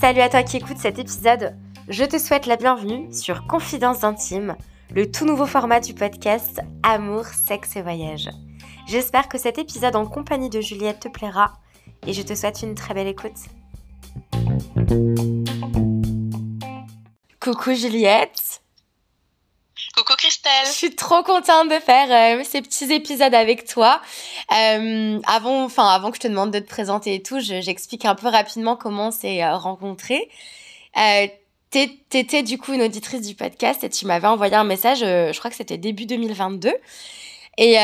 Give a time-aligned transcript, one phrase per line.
[0.00, 1.54] Salut à toi qui écoutes cet épisode.
[1.88, 4.56] Je te souhaite la bienvenue sur Confidences intimes,
[4.94, 8.30] le tout nouveau format du podcast Amour, sexe et voyage.
[8.86, 11.52] J'espère que cet épisode en compagnie de Juliette te plaira
[12.06, 13.36] et je te souhaite une très belle écoute.
[17.40, 18.47] Coucou Juliette.
[19.98, 20.66] Coucou Christelle.
[20.66, 24.00] Je suis trop contente de faire euh, ces petits épisodes avec toi.
[24.52, 28.14] Euh, avant, enfin avant que je te demande de te présenter et tout, j'explique un
[28.14, 30.28] peu rapidement comment on s'est euh, rencontrés.
[30.96, 31.26] Euh,
[31.70, 35.50] T'étais du coup une auditrice du podcast et tu m'avais envoyé un message, je crois
[35.50, 36.72] que c'était début 2022.
[37.58, 37.76] Et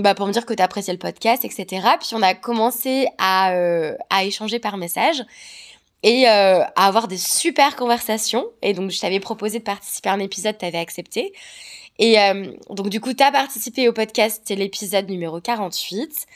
[0.00, 1.86] bah pour me dire que tu appréciais le podcast, etc.
[2.00, 3.52] Puis on a commencé à,
[4.10, 5.22] à échanger par message
[6.02, 8.46] et euh, à avoir des super conversations.
[8.62, 11.32] Et donc, je t'avais proposé de participer à un épisode, tu avais accepté.
[11.98, 16.26] Et euh, donc, du coup, tu as participé au podcast, c'est l'épisode numéro 48.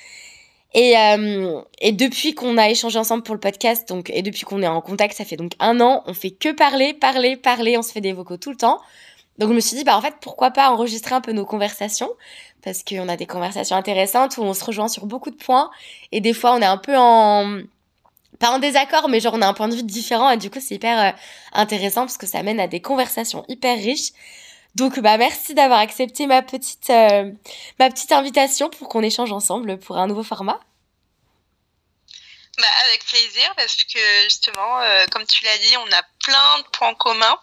[0.75, 4.63] Et, euh, et depuis qu'on a échangé ensemble pour le podcast, donc, et depuis qu'on
[4.63, 7.83] est en contact, ça fait donc un an, on fait que parler, parler, parler, on
[7.83, 8.80] se fait des vocaux tout le temps.
[9.38, 12.10] Donc je me suis dit, bah en fait, pourquoi pas enregistrer un peu nos conversations?
[12.63, 15.71] Parce qu'on a des conversations intéressantes où on se rejoint sur beaucoup de points.
[16.10, 17.60] Et des fois, on est un peu en...
[18.43, 20.29] Pas en désaccord, mais genre on a un point de vue différent.
[20.29, 21.16] Et du coup, c'est hyper euh,
[21.52, 24.10] intéressant parce que ça mène à des conversations hyper riches.
[24.74, 27.30] Donc bah merci d'avoir accepté ma petite, euh,
[27.79, 30.59] ma petite invitation pour qu'on échange ensemble pour un nouveau format.
[32.59, 36.65] Bah, avec plaisir parce que justement, euh, comme tu l'as dit, on a plein de
[36.73, 37.38] points communs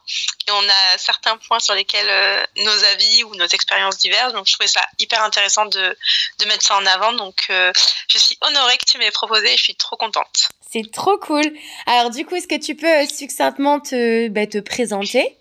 [0.50, 4.34] et on a certains points sur lesquels nos avis ou nos expériences divergent.
[4.34, 5.98] Donc je trouvais ça hyper intéressant de,
[6.40, 7.14] de mettre ça en avant.
[7.14, 10.50] Donc je suis honorée que tu m'aies proposé et je suis trop contente.
[10.72, 11.44] C'est trop cool.
[11.88, 15.36] Alors du coup, est-ce que tu peux euh, succinctement te, bah, te présenter?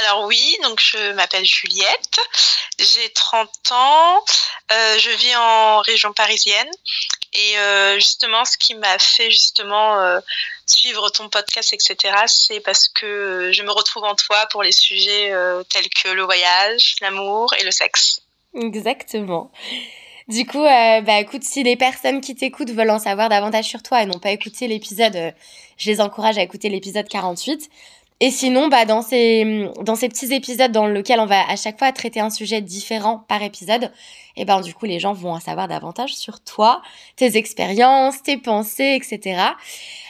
[0.00, 2.18] Alors oui, donc je m'appelle Juliette,
[2.78, 4.24] j'ai 30 ans,
[4.72, 6.68] euh, je vis en région parisienne
[7.32, 10.20] et euh, justement ce qui m'a fait justement euh,
[10.64, 15.32] suivre ton podcast etc c'est parce que je me retrouve en toi pour les sujets
[15.68, 18.20] tels que le voyage, l'amour et le sexe.
[18.54, 19.50] Exactement.
[20.28, 23.80] Du coup, euh, bah écoute, si les personnes qui t'écoutent veulent en savoir davantage sur
[23.82, 25.30] toi et n'ont pas écouté l'épisode, euh,
[25.76, 27.70] je les encourage à écouter l'épisode 48.
[28.18, 31.78] Et sinon, bah dans ces dans ces petits épisodes dans lesquels on va à chaque
[31.78, 33.92] fois traiter un sujet différent par épisode,
[34.36, 36.82] et ben du coup les gens vont en savoir davantage sur toi,
[37.16, 39.42] tes expériences, tes pensées, etc.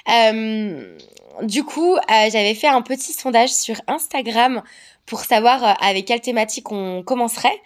[0.09, 0.97] Euh,
[1.43, 4.63] du coup, j'avais fait un petit sondage sur Instagram
[5.05, 7.61] pour savoir avec quelle thématique on commencerait.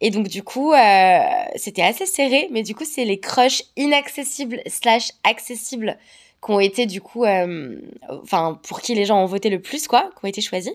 [0.00, 1.18] Et donc du coup, euh,
[1.56, 5.96] c'était assez serré, mais du coup c'est les crushs inaccessibles slash accessibles
[6.44, 7.80] qui ont été du coup, euh,
[8.22, 10.72] enfin pour qui les gens ont voté le plus quoi, qui ont été choisis.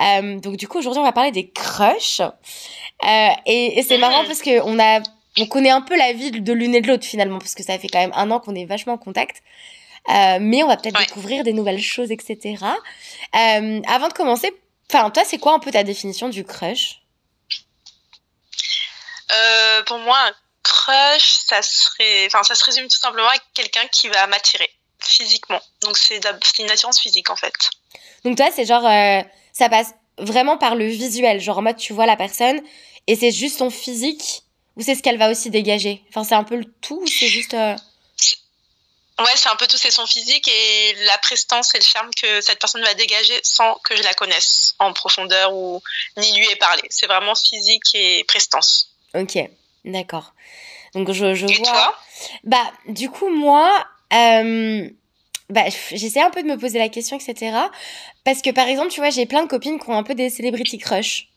[0.00, 2.20] Euh, donc du coup aujourd'hui on va parler des crushs
[3.04, 5.02] Euh, et, et c'est marrant parce que on a,
[5.38, 7.78] on connaît un peu la vie de l'une et de l'autre finalement parce que ça
[7.78, 9.42] fait quand même un an qu'on est vachement en contact.
[10.08, 11.04] Euh, mais on va peut-être Ouais.
[11.04, 12.56] découvrir des nouvelles choses, etc.
[13.34, 14.50] Euh, avant de commencer,
[14.90, 17.02] enfin toi c'est quoi un peu ta définition du crush?
[19.36, 23.86] Euh, pour moi, un crush, ça serait, enfin ça se résume tout simplement à quelqu'un
[23.88, 25.60] qui va m'attirer physiquement.
[25.82, 26.20] Donc c'est
[26.58, 27.52] une attirance physique en fait.
[28.24, 29.20] Donc toi, c'est genre, euh,
[29.52, 32.60] ça passe vraiment par le visuel, genre en mode tu vois la personne
[33.06, 34.42] et c'est juste son physique
[34.76, 36.02] ou c'est ce qu'elle va aussi dégager?
[36.08, 37.54] Enfin, c'est un peu le tout ou c'est juste.
[37.54, 37.76] euh,
[39.18, 42.42] Ouais, c'est un peu tout, c'est son physique et la prestance et le charme que
[42.42, 45.82] cette personne va dégager sans que je la connaisse en profondeur ou
[46.18, 46.82] ni lui ai parlé.
[46.90, 48.90] C'est vraiment physique et prestance.
[49.14, 49.38] Ok,
[49.84, 50.34] d'accord.
[50.94, 51.66] Donc je, je Et vois.
[51.66, 51.94] toi?
[52.44, 53.70] Bah, du coup, moi,
[54.12, 54.88] euh,
[55.50, 57.56] bah, j'essaie un peu de me poser la question, etc.
[58.24, 60.30] Parce que, par exemple, tu vois, j'ai plein de copines qui ont un peu des
[60.30, 61.28] celebrity crush.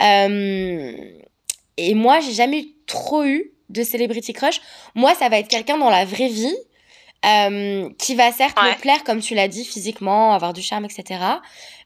[0.00, 0.96] Euh,
[1.76, 4.60] et moi, j'ai jamais trop eu de celebrity crush.
[4.94, 6.54] Moi, ça va être quelqu'un dans la vraie vie
[7.24, 8.74] euh, qui va certes Ouais.
[8.74, 11.20] me plaire, comme tu l'as dit, physiquement, avoir du charme, etc.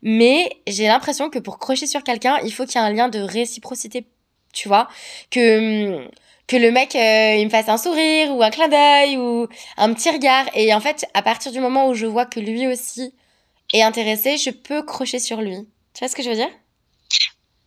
[0.02, 3.08] Mais j'ai l'impression que pour crocher sur quelqu'un, il faut qu'il y ait un lien
[3.08, 4.06] de réciprocité,
[4.56, 4.88] tu vois.
[5.30, 6.08] Que,
[6.48, 9.94] que le mec, euh, il me fasse un sourire ou un clin d'œil ou un
[9.94, 10.46] petit regard.
[10.54, 13.14] Et en fait, à partir du moment où je vois que lui aussi
[13.72, 15.68] est intéressé, je peux crocher sur lui.
[15.94, 16.50] Tu vois ce que je veux dire?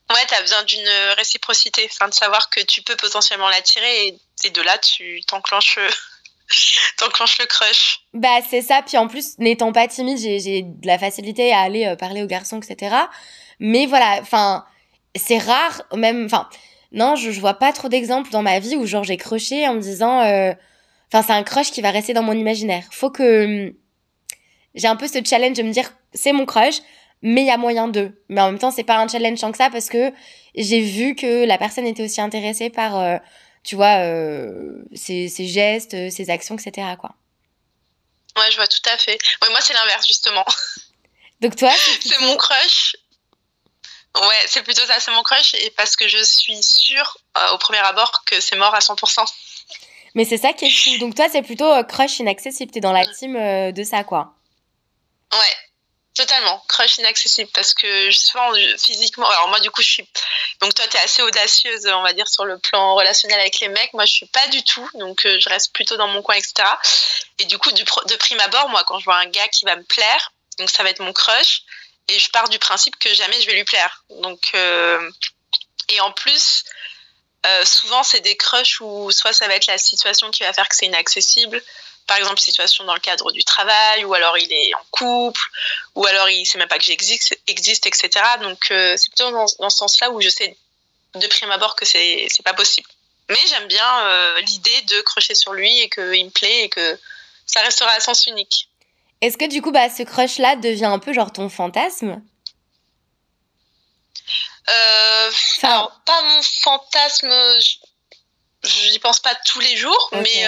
[0.09, 4.49] Ouais, t'as besoin d'une réciprocité, enfin de savoir que tu peux potentiellement l'attirer et, et
[4.49, 5.77] de là tu t'enclenches
[6.97, 7.99] t'enclenches le crush.
[8.13, 8.81] Bah, c'est ça.
[8.81, 12.23] Puis en plus, n'étant pas timide, j'ai, j'ai de la facilité à aller euh, parler
[12.23, 12.95] aux garçons, etc.
[13.59, 14.65] Mais voilà, enfin,
[15.15, 16.49] c'est rare, même, enfin,
[16.91, 19.75] non, je, je vois pas trop d'exemples dans ma vie où, genre, j'ai crushé en
[19.75, 20.53] me disant, euh,
[21.11, 22.83] enfin, c'est un crush qui va rester dans mon imaginaire.
[22.91, 23.73] Faut que hum,
[24.75, 26.81] j'ai un peu ce challenge de me dire, c'est mon crush,
[27.21, 28.23] mais il y a moyen d'eux.
[28.29, 30.11] Mais en même temps, c'est pas un challenge tant que ça parce que
[30.55, 33.17] j'ai vu que la personne était aussi intéressée par, euh,
[33.63, 34.01] tu vois,
[34.93, 36.87] ses, ses, gestes, ses actions, etc.
[36.99, 37.11] Quoi.
[38.37, 39.19] Ouais, je vois tout à fait.
[39.41, 40.45] Ouais, moi, c'est l'inverse, justement.
[41.41, 41.71] Donc, toi
[42.01, 42.95] C'est mon crush.
[44.15, 45.53] Ouais, c'est plutôt ça, c'est mon crush.
[45.55, 47.17] Et parce que je suis sûre,
[47.53, 49.23] au premier abord, que c'est mort à 100%.
[50.15, 50.97] Mais c'est ça qui est fou.
[50.99, 52.71] Donc, toi, c'est plutôt crush inaccessible.
[52.71, 53.33] T'es dans la team
[53.71, 54.33] de ça, quoi.
[55.31, 55.55] Ouais,
[56.19, 60.09] Totalement, crush inaccessible parce que souvent physiquement, alors moi du coup je suis,
[60.59, 63.69] donc toi tu es assez audacieuse on va dire sur le plan relationnel avec les
[63.69, 66.35] mecs, moi je suis pas du tout, donc euh, je reste plutôt dans mon coin
[66.35, 66.67] etc.
[67.37, 69.77] Et du coup du, de prime abord, moi quand je vois un gars qui va
[69.77, 71.61] me plaire, donc ça va être mon crush,
[72.09, 74.03] et je pars du principe que jamais je vais lui plaire.
[74.09, 75.09] Donc euh,
[75.89, 76.63] et en plus
[77.45, 80.67] euh, souvent c'est des crushs où soit ça va être la situation qui va faire
[80.67, 81.63] que c'est inaccessible,
[82.07, 85.41] par exemple, situation dans le cadre du travail, ou alors il est en couple,
[85.95, 88.09] ou alors il sait même pas que j'existe, existe, etc.
[88.41, 90.57] Donc euh, c'est plutôt dans, ce sens-là où je sais
[91.15, 92.89] de prime abord que c'est c'est pas possible.
[93.29, 96.99] Mais j'aime bien l'idée de crocher sur lui et qu'il me plaît et que
[97.45, 98.68] ça restera à sens unique.
[99.21, 102.21] Est-ce que du coup, bah, ce crush-là devient un peu genre ton fantasme?
[104.69, 107.33] Euh, enfin, pas mon fantasme,
[108.63, 110.45] j'y pense pas tous les jours, mais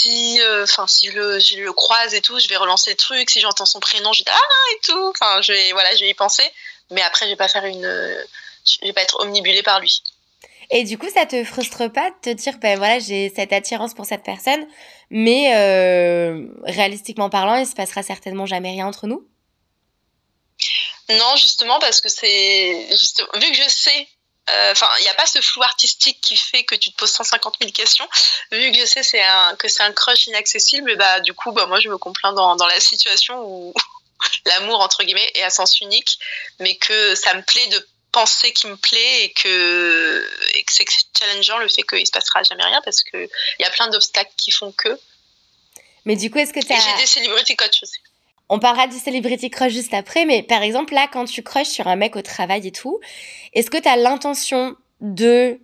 [0.00, 3.30] si euh, si je le, je le croise et tout je vais relancer le truc.
[3.30, 5.08] Si j'entends son prénom je dis ah et tout.
[5.10, 6.48] Enfin je vais voilà je vais y penser.
[6.90, 7.82] Mais après je vais pas faire une
[8.64, 10.02] je vais pas être omnibulée par lui.
[10.70, 13.94] Et du coup ça te frustre pas de te dire ben voilà j'ai cette attirance
[13.94, 14.66] pour cette personne?
[15.10, 19.26] Mais euh, réalistiquement parlant il se passera certainement jamais rien entre nous
[21.08, 22.88] non justement parce que c'est
[23.34, 24.08] vu que je sais
[24.50, 27.10] euh, enfin, il n'y a pas ce flou artistique qui fait que tu te poses
[27.10, 28.08] 150 000 questions.
[28.50, 31.88] Vu que je sais que c'est un crush inaccessible, bah, du coup, bah, moi, je
[31.88, 33.74] me complains dans, dans la situation où
[34.46, 36.18] l'amour, entre guillemets, est à sens unique,
[36.58, 40.26] mais que ça me plaît de penser qu'il me plaît et que,
[40.56, 40.84] et que c'est
[41.18, 43.28] challengeant le fait qu'il se passera jamais rien parce qu'il
[43.58, 44.98] y a plein d'obstacles qui font que.
[46.04, 46.76] Mais du coup, est-ce que tu as...
[46.76, 47.98] j'ai des celebrity coachs aussi.
[48.48, 51.86] On parlera du celebrity crush juste après, mais par exemple, là, quand tu crushes sur
[51.86, 52.98] un mec au travail et tout,
[53.52, 55.60] est-ce que tu as l'intention de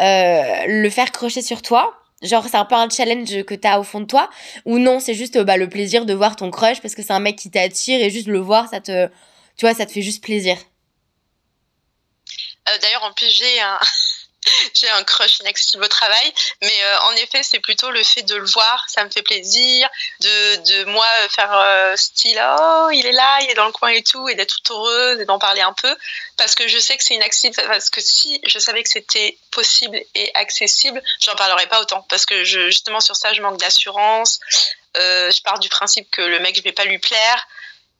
[0.00, 1.98] euh, le faire crocher sur toi?
[2.22, 4.28] Genre, c'est un peu un challenge que tu as au fond de toi?
[4.66, 7.20] Ou non, c'est juste bah, le plaisir de voir ton crush parce que c'est un
[7.20, 9.06] mec qui t'attire et juste le voir, ça te,
[9.56, 10.58] tu vois, ça te fait juste plaisir?
[12.68, 13.78] Euh, d'ailleurs, en plus, j'ai un,
[14.74, 16.32] j'ai un crush inaccessible au travail,
[16.62, 19.88] mais euh, en effet, c'est plutôt le fait de le voir, ça me fait plaisir,
[20.20, 23.90] de, de moi faire euh, style oh il est là, il est dans le coin
[23.90, 25.96] et tout, et d'être toute heureuse et d'en parler un peu,
[26.36, 30.00] parce que je sais que c'est inaccessible, parce que si je savais que c'était possible
[30.14, 34.40] et accessible, j'en parlerais pas autant, parce que justement sur ça, je manque d'assurance,
[34.96, 37.46] euh, je pars du principe que le mec, je vais pas lui plaire.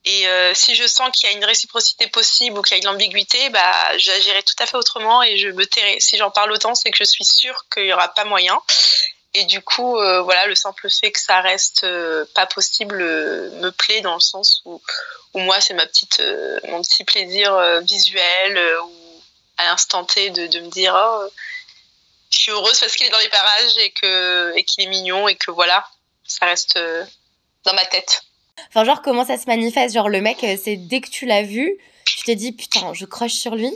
[0.09, 2.81] Et euh, si je sens qu'il y a une réciprocité possible ou qu'il y a
[2.81, 5.99] de l'ambiguïté, bah, j'agirai tout à fait autrement et je me tairai.
[5.99, 8.57] Si j'en parle autant, c'est que je suis sûre qu'il n'y aura pas moyen.
[9.33, 13.69] Et du coup, euh, voilà, le simple fait que ça reste euh, pas possible me
[13.69, 14.81] plaît dans le sens où,
[15.33, 16.23] où moi, c'est ma petite,
[16.69, 19.21] mon petit plaisir visuel ou
[19.57, 21.27] à l'instant T de, me dire, oh,
[22.29, 25.27] je suis heureuse parce qu'il est dans les parages et que et qu'il est mignon
[25.27, 25.85] et que voilà,
[26.23, 26.79] ça reste
[27.65, 28.23] dans ma tête.
[28.69, 29.93] Enfin, genre, comment ça se manifeste?
[29.93, 33.05] Genre, le mec, euh, c'est dès que tu l'as vu, tu t'es dit, putain, je
[33.05, 33.71] croche sur lui?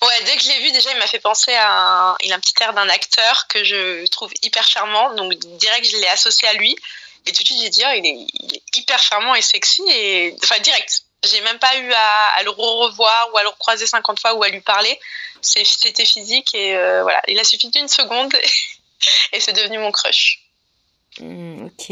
[0.00, 2.36] Ouais, dès que je l'ai vu, déjà, il m'a fait penser à un, il a
[2.36, 5.14] un petit air d'un acteur que je trouve hyper charmant.
[5.14, 6.76] Donc, direct, je l'ai associé à lui.
[7.26, 9.82] Et tout de suite, j'ai dit, oh, il, est, hyper charmant et sexy.
[9.88, 10.36] Et...
[10.44, 11.02] Enfin, direct.
[11.24, 14.48] J'ai même pas eu à, le revoir ou à le recroiser 50 fois ou à
[14.50, 14.98] lui parler.
[15.42, 17.20] C'était physique et euh, voilà.
[17.26, 18.32] Il a suffi d'une seconde
[19.32, 20.47] et c'est devenu mon crush.
[21.20, 21.90] Mmh, ok.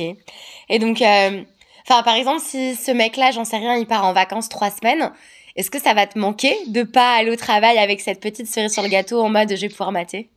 [0.68, 1.42] Et donc, euh,
[1.88, 5.12] enfin, par exemple, si ce mec-là, j'en sais rien, il part en vacances trois semaines,
[5.56, 8.72] est-ce que ça va te manquer de pas aller au travail avec cette petite cerise
[8.72, 10.28] sur le gâteau en mode je vais pouvoir mater?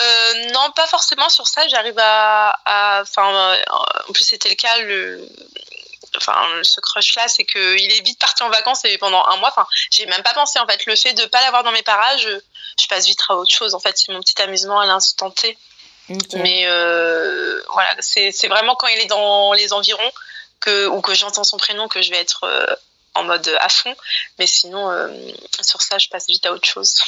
[0.00, 1.68] Euh, non, pas forcément sur ça.
[1.68, 3.62] J'arrive à, enfin, euh,
[4.08, 5.28] en plus c'était le cas le,
[6.16, 9.36] enfin, ce crush là, c'est que il est vite parti en vacances et pendant un
[9.36, 10.86] mois, enfin, j'ai même pas pensé en fait.
[10.86, 12.40] Le fait de pas l'avoir dans mes parages, je,
[12.82, 13.74] je, passe vite à autre chose.
[13.74, 15.58] En fait, c'est mon petit amusement à l'instant T.
[16.36, 20.10] Mais euh, voilà, c'est vraiment quand il est dans les environs
[20.60, 22.66] que, ou que j'entends son prénom que je vais être euh,
[23.14, 23.94] en mode à fond.
[24.38, 25.08] Mais sinon, euh,
[25.60, 27.00] sur ça, je passe vite à autre chose.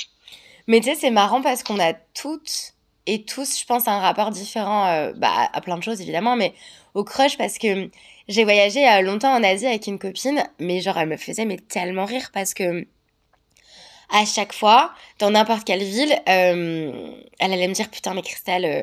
[0.67, 2.73] Mais tu sais, c'est marrant parce qu'on a toutes
[3.07, 6.55] et tous, je pense, un rapport différent bah, à plein de choses, évidemment, mais
[6.95, 7.91] au crush parce que
[8.29, 12.05] j'ai voyagé longtemps en Asie avec une copine, mais genre, elle me faisait mais tellement
[12.05, 12.87] rire parce que
[14.13, 18.65] à chaque fois, dans n'importe quelle ville, euh, elle allait me dire Putain, mais Cristal,
[18.65, 18.83] euh,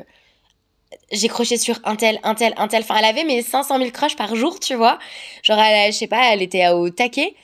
[1.12, 2.82] j'ai croché sur un tel, un tel, un tel.
[2.82, 4.98] Enfin, elle avait mes 500 000 crushs par jour, tu vois.
[5.42, 7.34] Genre, elle, je sais pas, elle était au taquet.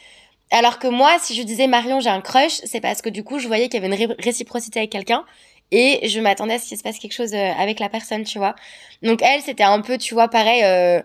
[0.50, 3.38] Alors que moi, si je disais Marion, j'ai un crush, c'est parce que du coup,
[3.38, 5.25] je voyais qu'il y avait une réciprocité avec quelqu'un
[5.73, 8.38] et je m'attendais à ce qu'il se passe quelque chose euh, avec la personne, tu
[8.38, 8.55] vois.
[9.02, 11.02] Donc elle, c'était un peu, tu vois, pareil, euh,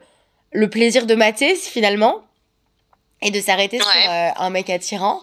[0.52, 2.22] le plaisir de mater finalement
[3.22, 5.22] et de s'arrêter sur euh, un mec attirant.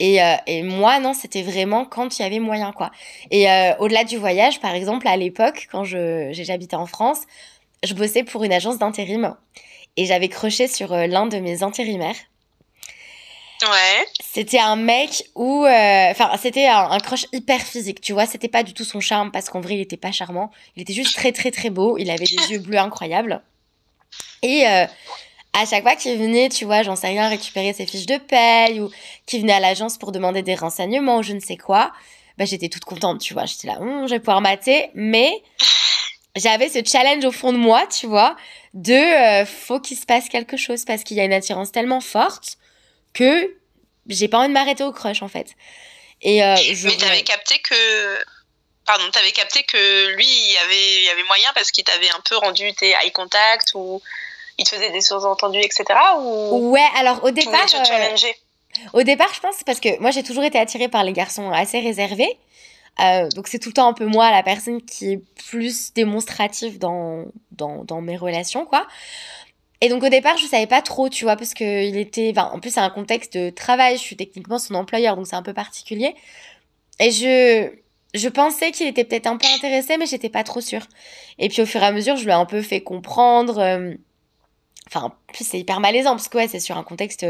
[0.00, 2.92] Et, et moi, non, c'était vraiment quand il y avait moyen, quoi.
[3.32, 3.46] Et
[3.80, 7.22] au-delà du voyage, par exemple, à l'époque, quand j'habitais en France,
[7.82, 9.34] je bossais pour une agence d'intérim
[9.96, 12.16] et j'avais croché sur l'un de mes intérimaires.
[13.62, 14.06] Ouais.
[14.20, 18.26] C'était un mec où, euh, enfin, c'était un, crush hyper physique, tu vois.
[18.26, 20.50] C'était pas du tout son charme parce qu'en vrai, il était pas charmant.
[20.76, 21.98] Il était juste très, très, très beau.
[21.98, 23.42] Il avait des yeux bleus incroyables.
[24.42, 24.86] Et euh,
[25.58, 28.80] à chaque fois qu'il venait, tu vois, j'en sais rien, récupérer ses fiches de paye
[28.80, 28.90] ou
[29.26, 31.92] qu'il venait à l'agence pour demander des renseignements ou je ne sais quoi,
[32.36, 33.44] bah, j'étais toute contente, tu vois.
[33.46, 35.30] J'étais là, hum, je vais pouvoir mater, mais
[36.36, 38.36] j'avais ce challenge au fond de moi, tu vois,
[38.74, 42.00] de euh, faut qu'il se passe quelque chose parce qu'il y a une attirance tellement
[42.00, 42.58] forte
[43.12, 43.54] que
[44.06, 45.48] j'ai pas envie de m'arrêter au crush en fait.
[46.22, 46.86] Et euh, je...
[46.86, 48.24] Mais t'avais capté que
[48.86, 52.10] pardon, t'avais capté que lui il y avait il y avait moyen parce qu'il t'avait
[52.10, 54.00] un peu rendu tes eye contact ou
[54.58, 55.84] il te faisait des sous-entendus etc.
[56.20, 58.16] Ou ouais alors au départ euh,
[58.92, 61.80] au départ je pense parce que moi j'ai toujours été attirée par les garçons assez
[61.80, 62.38] réservés.
[63.00, 66.78] Euh, donc c'est tout le temps un peu moi la personne qui est plus démonstrative
[66.80, 68.86] dans, dans, dans mes relations quoi.
[69.80, 72.50] Et donc au départ, je savais pas trop, tu vois, parce que il était, enfin,
[72.52, 75.42] en plus c'est un contexte de travail, je suis techniquement son employeur, donc c'est un
[75.42, 76.16] peu particulier.
[76.98, 77.70] Et je,
[78.14, 80.86] je pensais qu'il était peut-être un peu intéressé, mais j'étais pas trop sûre.
[81.38, 83.58] Et puis au fur et à mesure, je lui ai un peu fait comprendre.
[83.58, 83.94] Euh,
[84.88, 87.24] enfin, c'est hyper malaisant parce que ouais, c'est sur un contexte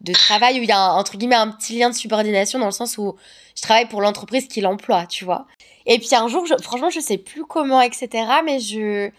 [0.00, 2.72] de travail où il y a entre guillemets un petit lien de subordination dans le
[2.72, 3.16] sens où
[3.56, 5.46] je travaille pour l'entreprise qui l'emploie, tu vois.
[5.86, 8.08] Et puis un jour, franchement, je sais plus comment, etc.
[8.44, 9.10] Mais je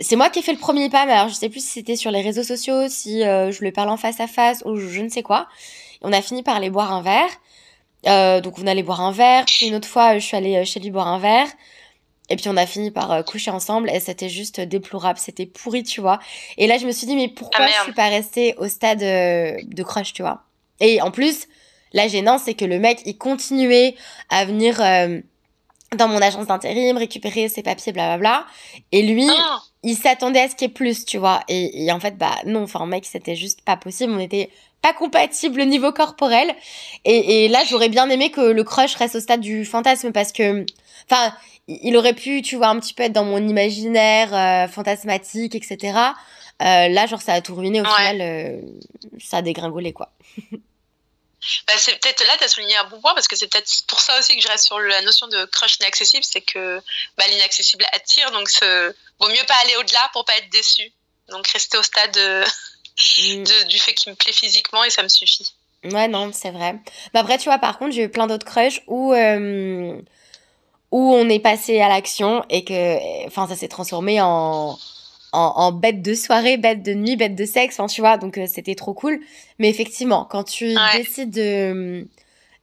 [0.00, 1.96] c'est moi qui ai fait le premier pas, mais alors je sais plus si c'était
[1.96, 5.00] sur les réseaux sociaux, si euh, je lui parle en face à face ou je,
[5.00, 5.48] ne sais quoi.
[6.02, 7.30] on a fini par aller boire un verre.
[8.06, 10.64] Euh, donc on allait boire un verre, puis une autre fois je suis allée euh,
[10.64, 11.48] chez lui boire un verre.
[12.30, 16.00] Et puis on a fini par coucher ensemble et c'était juste déplorable, c'était pourri, tu
[16.00, 16.18] vois.
[16.56, 19.00] Et là je me suis dit mais pourquoi ah, je suis pas restée au stade
[19.00, 20.42] de crush, tu vois?
[20.80, 21.46] Et en plus,
[21.92, 23.94] la gênance c'est que le mec il continuait
[24.28, 24.80] à venir
[25.96, 28.44] dans mon agence d'intérim, récupérer ses papiers, blablabla.
[28.92, 31.40] Et lui, ah il s'attendait à ce qu'il y ait plus, tu vois.
[31.48, 34.12] Et, en fait, bah non, enfin, mec, c'était juste pas possible.
[34.12, 34.50] On était
[34.82, 36.54] pas compatible au niveau corporel.
[37.04, 40.66] Et, là, j'aurais bien aimé que le crush reste au stade du fantasme parce que,
[41.10, 41.34] enfin,
[41.68, 45.98] il aurait pu, tu vois, un petit peu être dans mon imaginaire euh, fantasmatique, etc.
[46.62, 47.82] Euh, là, genre, ça a tout ruiné.
[47.82, 48.60] Au final, euh,
[49.22, 50.10] ça a dégringolé, quoi.
[51.68, 54.00] Bah, c'est peut-être là, tu as souligné un bon point parce que c'est peut-être pour
[54.00, 56.82] ça aussi que je reste sur la notion de crush inaccessible, c'est que
[57.16, 58.92] bah, l'inaccessible attire, donc ce...
[59.20, 60.92] vaut mieux pas aller au-delà pour pas être déçu.
[61.28, 63.44] Donc rester au stade mm.
[63.68, 65.54] du fait qu'il me plaît physiquement et ça me suffit.
[65.84, 66.74] Ouais, non, c'est vrai.
[67.14, 69.14] Bah, après, tu vois, par contre, j'ai eu plein d'autres crushs où,
[70.90, 74.78] où on est passé à l'action et que enfin, ça s'est transformé en
[75.32, 78.46] en, bête de soirée, bête de nuit, bête de sexe, enfin tu vois, donc euh,
[78.46, 79.20] c'était trop cool.
[79.58, 82.06] Mais effectivement, quand tu décides de,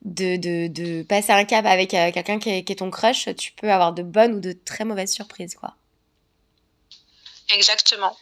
[0.02, 3.92] de, de, passer un cap avec euh, quelqu'un qui, est ton crush, tu peux avoir
[3.92, 5.74] de bonnes ou de très mauvaises surprises, quoi.
[7.54, 8.16] Exactement.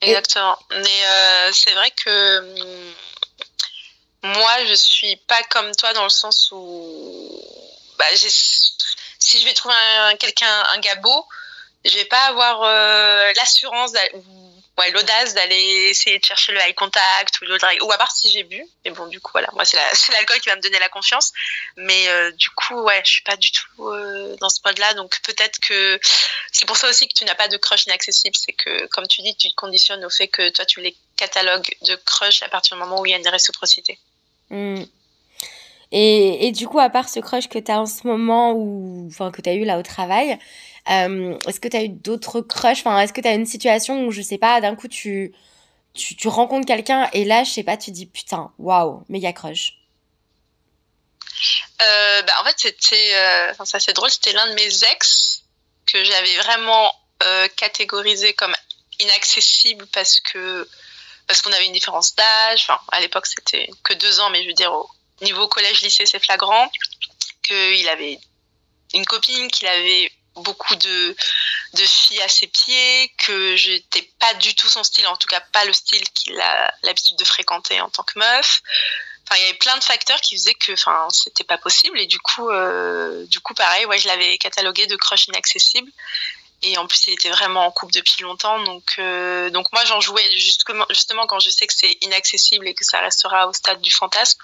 [0.00, 0.56] Exactement.
[0.70, 2.40] Mais euh, c'est vrai que
[4.22, 7.40] moi, je suis pas comme toi dans le sens où
[7.98, 8.04] bah,
[9.24, 9.74] si je vais trouver
[10.18, 11.26] quelqu'un, un beau,
[11.84, 13.92] je vais pas avoir euh, l'assurance
[14.78, 18.30] ouais, l'audace d'aller essayer de chercher le eye contact ou l'autre ou à part si
[18.30, 18.64] j'ai bu.
[18.84, 19.48] Mais bon du coup voilà.
[19.52, 21.32] Moi c'est l'alcool qui va me donner la confiance.
[21.76, 24.94] Mais euh, du coup ouais je suis pas du tout euh, dans ce mode là
[24.94, 25.98] donc peut-être que
[26.52, 28.36] c'est pour ça aussi que tu n'as pas de crush inaccessible.
[28.36, 31.76] C'est que comme tu dis tu te conditionnes au fait que toi tu les catalogues
[31.82, 33.98] de crush à partir du moment où il y a une réciprocité.
[34.50, 34.84] Mmh.
[35.96, 39.30] Et, du coup à part ce crush que tu as en ce moment ou enfin
[39.30, 40.38] que tu as eu là au travail
[40.90, 42.80] euh, est-ce que tu as eu d'autres crushs?
[42.80, 45.32] Enfin, est-ce que tu as une situation où, je sais pas, d'un coup, tu,
[45.94, 49.78] tu, rencontres quelqu'un et là, je sais pas, tu dis putain, waouh, méga crush
[51.80, 53.14] euh, bah, En fait, c'était.
[53.14, 55.44] Euh, enfin, ça, c'est drôle, c'était l'un de mes ex
[55.86, 58.54] que j'avais vraiment euh, catégorisé comme
[59.00, 60.68] inaccessible parce que.
[61.26, 62.66] Parce qu'on avait une différence d'âge.
[62.68, 64.74] Enfin, à l'époque, c'était que deux ans, mais je veux dire,
[65.24, 66.70] niveau collège-lycée, c'est flagrant.
[67.42, 68.18] Qu'il avait
[68.94, 71.16] une copine, qu'il avait beaucoup de,
[71.74, 75.40] de filles à ses pieds, que j'étais pas du tout son style, en tout cas
[75.52, 78.62] pas le style qu'il a l'habitude de fréquenter en tant que meuf.
[79.26, 81.98] Enfin, il y avait plein de facteurs qui faisaient que, enfin, c'était pas possible.
[81.98, 85.90] Et du coup, euh, du coup, pareil, ouais, je l'avais catalogué de crush inaccessible.
[86.64, 90.00] Et en plus il était vraiment en couple depuis longtemps donc euh, donc moi j'en
[90.00, 93.90] jouais justement quand je sais que c'est inaccessible et que ça restera au stade du
[93.90, 94.38] fantasme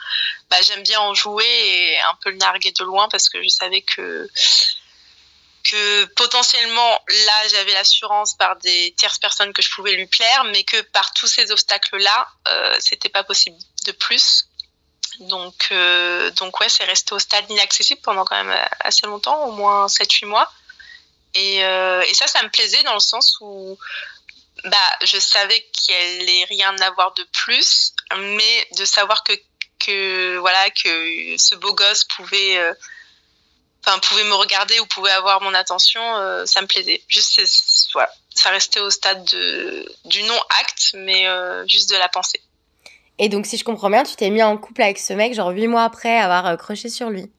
[0.51, 3.49] bah j'aime bien en jouer et un peu le narguer de loin parce que je
[3.49, 4.29] savais que
[5.65, 10.65] que potentiellement là j'avais l'assurance par des tierces personnes que je pouvais lui plaire mais
[10.65, 14.47] que par tous ces obstacles là euh, c'était pas possible de plus.
[15.21, 19.53] Donc euh, donc ouais c'est resté au stade inaccessible pendant quand même assez longtemps au
[19.53, 20.51] moins 7 8 mois
[21.35, 23.79] et, euh, et ça, ça me plaisait dans le sens où
[24.65, 29.33] bah, je savais qu'il allait rien avoir de plus, mais de savoir que,
[29.79, 32.75] que, voilà, que ce beau gosse pouvait, euh,
[34.03, 37.03] pouvait me regarder ou pouvait avoir mon attention, euh, ça me plaisait.
[37.09, 37.41] Juste,
[37.93, 42.41] voilà, ça restait au stade de, du non-acte, mais euh, juste de la pensée.
[43.19, 45.51] Et donc, si je comprends bien, tu t'es mis en couple avec ce mec, genre
[45.51, 47.31] huit mois après avoir croché sur lui.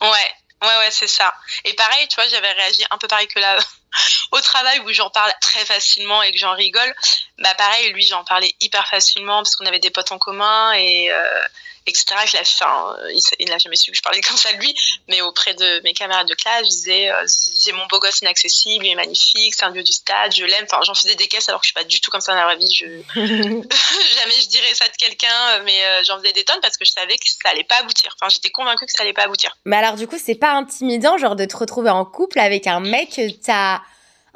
[0.00, 1.34] Ouais, Ouais, ouais, c'est ça.
[1.64, 3.58] Et pareil, tu vois, j'avais réagi un peu pareil que là
[4.32, 6.94] au travail où j'en parle très facilement et que j'en rigole.
[7.38, 11.10] Bah pareil, lui, j'en parlais hyper facilement parce qu'on avait des potes en commun et
[11.10, 11.44] euh,
[11.86, 12.04] etc.
[12.26, 12.96] Je enfin,
[13.38, 14.74] il n'a jamais su que je parlais comme ça de lui,
[15.08, 17.26] mais auprès de mes camarades de classe, je disais euh,
[17.64, 20.66] j'ai mon beau gosse inaccessible, il est magnifique, c'est un dieu du stade, je l'aime.
[20.70, 22.38] Enfin, j'en faisais des caisses alors que je suis pas du tout comme ça dans
[22.38, 22.74] la vraie vie.
[22.74, 22.84] Je...
[23.14, 26.92] jamais je dirais ça de quelqu'un, mais euh, j'en faisais des tonnes parce que je
[26.92, 28.14] savais que ça allait pas aboutir.
[28.20, 29.56] Enfin, j'étais convaincue que ça allait pas aboutir.
[29.64, 32.80] Mais alors, du coup, c'est pas intimidant, genre de te retrouver en couple avec un
[32.80, 33.80] mec que t'as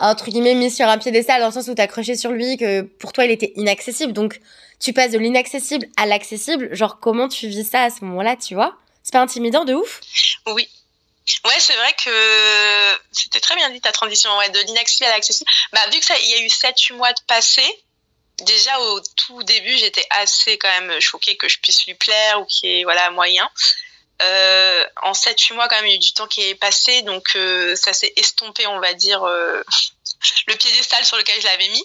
[0.01, 2.81] entre guillemets mis sur un piédestal dans le sens où t'as accroché sur lui que
[2.81, 4.13] pour toi il était inaccessible.
[4.13, 4.41] Donc
[4.81, 6.75] tu passes de l'inaccessible à l'accessible.
[6.75, 8.77] Genre comment tu vis ça à ce moment-là, tu vois?
[9.03, 10.01] C'est pas intimidant de ouf?
[10.47, 10.69] Oui.
[11.45, 15.49] Ouais, c'est vrai que c'était très bien dit ta transition ouais, de l'inaccessible à l'accessible.
[15.73, 17.63] Bah vu que ça il y a eu 7 8 mois de passé,
[18.41, 22.47] déjà au tout début, j'étais assez quand même choquée que je puisse lui plaire ou
[22.47, 23.49] qu'il y ait voilà moyen.
[24.23, 27.03] Euh, en 7-8 mois, quand même, il y a eu du temps qui est passé,
[27.03, 29.63] donc euh, ça s'est estompé, on va dire, euh,
[30.47, 31.85] le piédestal sur lequel je l'avais mis.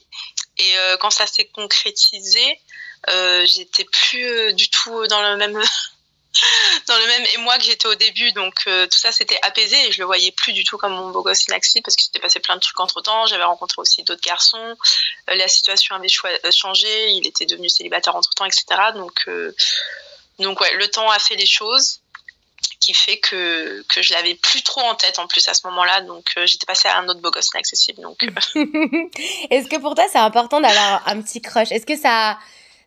[0.58, 2.60] Et euh, quand ça s'est concrétisé,
[3.08, 5.54] j'étais plus du tout dans le même
[6.88, 8.32] dans le même émoi que j'étais au début.
[8.34, 11.24] Donc tout ça s'était apaisé et je le voyais plus du tout comme mon beau
[11.24, 13.26] gosse inaccessible parce qu'il s'était passé plein de trucs entre temps.
[13.26, 14.76] J'avais rencontré aussi d'autres garçons.
[15.28, 16.10] la situation avait
[16.52, 17.12] changé.
[17.12, 18.66] Il était devenu célibataire entre temps, etc.
[18.94, 19.28] Donc
[20.40, 22.02] donc ouais, le temps a fait les choses
[22.80, 26.02] qui fait que, que je l'avais plus trop en tête en plus à ce moment-là.
[26.02, 28.02] Donc euh, j'étais passée à un autre beau gosse inaccessible.
[28.02, 28.30] Donc, euh.
[29.50, 31.72] Est-ce que pour toi c'est important d'avoir un petit crush?
[31.72, 32.38] Est-ce que ça,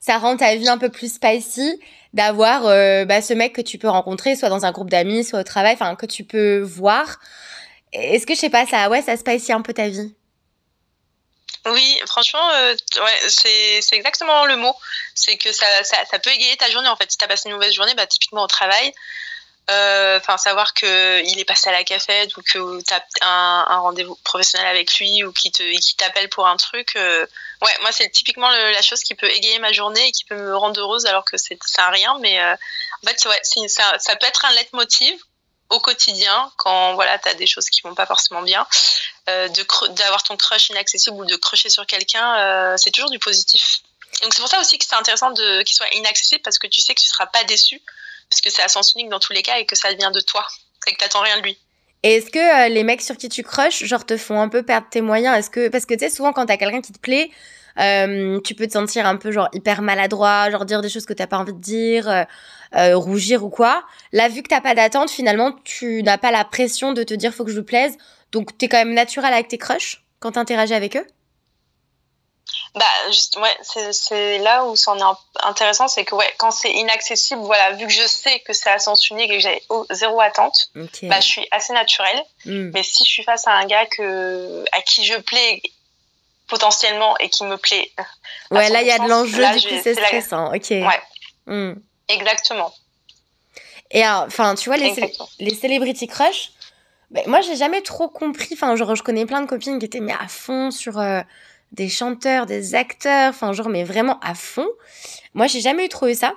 [0.01, 1.81] ça rend ta vie un peu plus spicy
[2.15, 5.41] d'avoir euh, bah, ce mec que tu peux rencontrer, soit dans un groupe d'amis, soit
[5.41, 7.19] au travail, enfin que tu peux voir
[7.93, 10.15] Est-ce que je sais pas, ça, ouais, ça spicy un peu ta vie?
[11.67, 14.75] Oui, franchement, ouais, c'est, c'est exactement le mot.
[15.15, 16.89] C'est que ça, ça, ça, peut égayer ta journée.
[16.89, 18.93] En fait, si tu as passé une mauvaise journée, bah, typiquement au travail,
[19.71, 23.79] euh, enfin savoir que il est passé à la cafette ou que tu as un,
[23.81, 27.27] rendez-vous professionnel avec lui ou qui te qui t'appelle pour un truc euh,
[27.61, 30.57] ouais moi c'est typiquement la chose qui peut égayer ma journée et qui peut me
[30.57, 32.17] rendre heureuse alors que c'est un rien.
[32.21, 35.21] Mais euh, en fait ouais ça, ça peut être un leitmotiv
[35.69, 38.67] au quotidien quand voilà tu as des choses qui vont pas forcément bien.
[39.29, 39.49] Euh,
[39.91, 43.83] d'avoir ton crush inaccessible ou de crusher sur quelqu'un c'est toujours du positif.
[44.23, 46.81] Donc c'est pour ça aussi que c'est intéressant de qu'il soit inaccessible parce que tu
[46.81, 47.83] sais que tu seras pas déçu
[48.31, 50.21] parce que c'est à sens unique dans tous les cas et que ça vient de
[50.21, 50.47] toi
[50.87, 51.59] et que t'attends rien de lui.
[52.03, 54.63] Et est-ce que euh, les mecs sur qui tu crushes, genre, te font un peu
[54.63, 55.37] perdre tes moyens?
[55.37, 57.31] Est-ce que parce que tu sais souvent quand t'as quelqu'un qui te plaît,
[57.81, 61.13] euh, tu peux te sentir un peu genre hyper maladroit, genre dire des choses que
[61.13, 62.09] t'as pas envie de dire,
[62.77, 63.83] euh, rougir ou quoi.
[64.13, 67.35] Là, vu que t'as pas d'attente, finalement, tu n'as pas la pression de te dire
[67.35, 67.97] faut que je lui plaise,
[68.31, 71.07] donc t'es quand même naturel avec tes crushs quand t'interagis avec eux?
[72.75, 73.57] Bah, juste, ouais,
[73.93, 77.93] c'est là où c'en est intéressant, c'est que ouais, quand c'est inaccessible, voilà, vu que
[77.93, 81.49] je sais que c'est à sens unique et que j'ai zéro attente, bah, je suis
[81.51, 82.23] assez naturelle.
[82.45, 82.71] Hmm.
[82.75, 85.63] Mais si je suis face à un gars que, à qui je plais
[86.47, 87.91] potentiellement et qui me plaît.
[88.51, 90.55] Ouais, là, il y a de l'enjeu, du coup, c'est stressant.
[90.55, 90.71] Ok.
[90.71, 91.01] Ouais.
[91.47, 91.75] Hmm.
[92.09, 92.73] Exactement.
[93.91, 94.95] Et enfin, tu vois, les,
[95.39, 96.53] les celebrity crush,
[97.11, 98.51] ben, moi, j'ai jamais trop compris.
[98.53, 100.99] Enfin, genre, je connais plein de copines qui étaient mais à fond sur.
[100.99, 101.23] Euh,
[101.73, 104.69] des chanteurs, des acteurs, enfin genre mais vraiment à fond.
[105.35, 106.35] Moi j'ai jamais eu trouvé ça.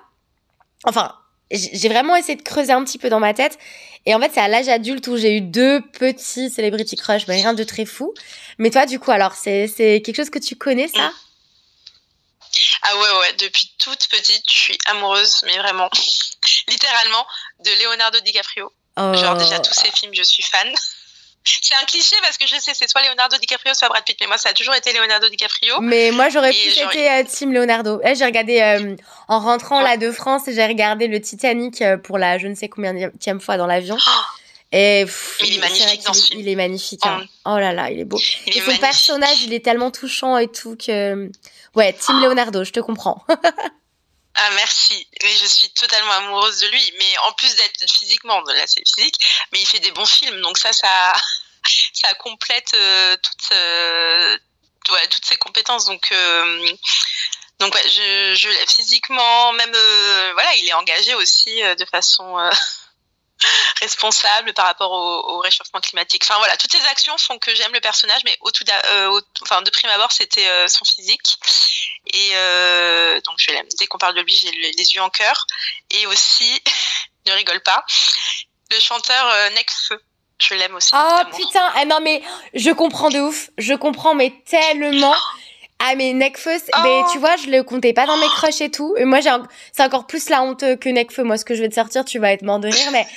[0.83, 1.15] Enfin
[1.51, 3.57] j'ai vraiment essayé de creuser un petit peu dans ma tête.
[4.05, 7.35] Et en fait, c'est à l'âge adulte où j'ai eu deux petits celebrity crush, mais
[7.35, 8.13] rien de très fou.
[8.57, 11.11] Mais toi, du coup, alors, c'est quelque chose que tu connais, ça?
[12.83, 15.89] Ah ouais, ouais, depuis toute petite, je suis amoureuse, mais vraiment,
[16.67, 17.25] littéralement,
[17.59, 18.71] de Leonardo DiCaprio.
[18.97, 20.67] Genre, déjà, tous ses films, je suis fan.
[21.43, 24.17] C'est un cliché parce que je sais, c'est soit Leonardo DiCaprio, soit Brad Pitt.
[24.21, 25.81] Mais moi, ça a toujours été Leonardo DiCaprio.
[25.81, 27.99] Mais moi, j'aurais plus été euh, Team Leonardo.
[28.03, 28.95] Eh, j'ai regardé, euh,
[29.27, 32.69] en rentrant là de France, j'ai regardé le Titanic euh, pour la je ne sais
[32.69, 32.93] combien
[33.39, 33.97] fois dans l'avion.
[34.71, 35.05] Et
[35.43, 36.39] il est magnifique dans ce film.
[36.41, 37.05] Il est magnifique.
[37.05, 37.25] Hein.
[37.45, 37.57] Oh.
[37.57, 38.19] là là, il est beau.
[38.47, 41.29] Il et son personnage, il est tellement touchant et tout que.
[41.75, 42.25] Ouais, Tim oh.
[42.25, 43.25] Leonardo, je te comprends.
[44.35, 46.93] ah merci, mais je suis totalement amoureuse de lui.
[46.97, 49.19] Mais en plus d'être physiquement, là c'est physique,
[49.51, 51.13] mais il fait des bons films, donc ça, ça,
[51.93, 54.37] ça complète euh, toutes, euh,
[55.09, 55.85] toutes ses compétences.
[55.85, 56.73] Donc euh,
[57.59, 59.71] donc je, je physiquement, même
[60.33, 62.37] voilà, il est engagé aussi de façon
[63.81, 66.23] responsable par rapport au, réchauffement climatique.
[66.23, 69.61] Enfin voilà, toutes ces actions font que j'aime le personnage, mais au tout, euh, enfin
[69.61, 71.37] de prime abord, c'était euh, son physique.
[72.07, 73.67] Et euh, donc je l'aime.
[73.79, 75.45] Dès qu'on parle de lui, j'ai les yeux en cœur.
[75.91, 76.61] Et aussi,
[77.27, 77.85] ne rigole pas,
[78.71, 80.01] le chanteur Necfeu.
[80.39, 80.91] Je l'aime aussi.
[80.95, 82.23] Oh putain, eh non mais
[82.55, 83.49] je comprends de ouf.
[83.57, 85.15] Je comprends mais tellement.
[85.83, 87.19] Ah mais Necfeu, mais tu oh.
[87.19, 88.95] vois, je le comptais pas dans mes crushs et tout.
[88.97, 89.31] Et moi, j'ai,
[89.71, 91.23] c'est encore plus la honte que Necfeu.
[91.23, 93.07] Moi, ce que je vais te sortir, tu vas être mort de rire, mais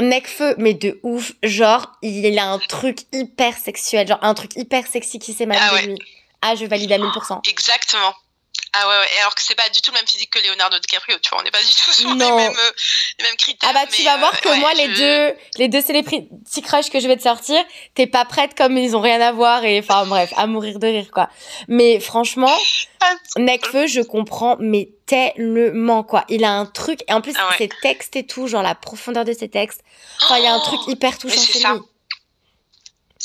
[0.00, 1.32] Necfeu, mais de ouf.
[1.42, 5.82] Genre, il a un truc hyper sexuel, genre un truc hyper sexy qui s'émane ah
[5.82, 5.98] de lui.
[6.46, 7.48] Ah, je valide à 1000%.
[7.48, 8.14] Exactement.
[8.76, 9.20] Ah ouais, ouais.
[9.20, 11.42] alors que c'est pas du tout le même physique que Leonardo DiCaprio, tu vois, on
[11.44, 12.70] n'est pas du tout sur les mêmes, euh,
[13.18, 13.70] les mêmes, critères.
[13.70, 16.28] Ah bah tu vas voir euh, que moi, les deux, les deux célébrités
[16.62, 17.62] crush que je vais te sortir,
[17.94, 20.88] t'es pas prête comme ils ont rien à voir et enfin bref, à mourir de
[20.88, 21.30] rire quoi.
[21.68, 22.56] Mais franchement,
[23.36, 26.24] Necfeu, je comprends, mais tellement quoi.
[26.28, 29.24] Il a un truc, et en plus ah ses textes et tout, genre la profondeur
[29.24, 29.82] de ses textes,
[30.22, 31.80] enfin il y a un truc oh, hyper touchant chez lui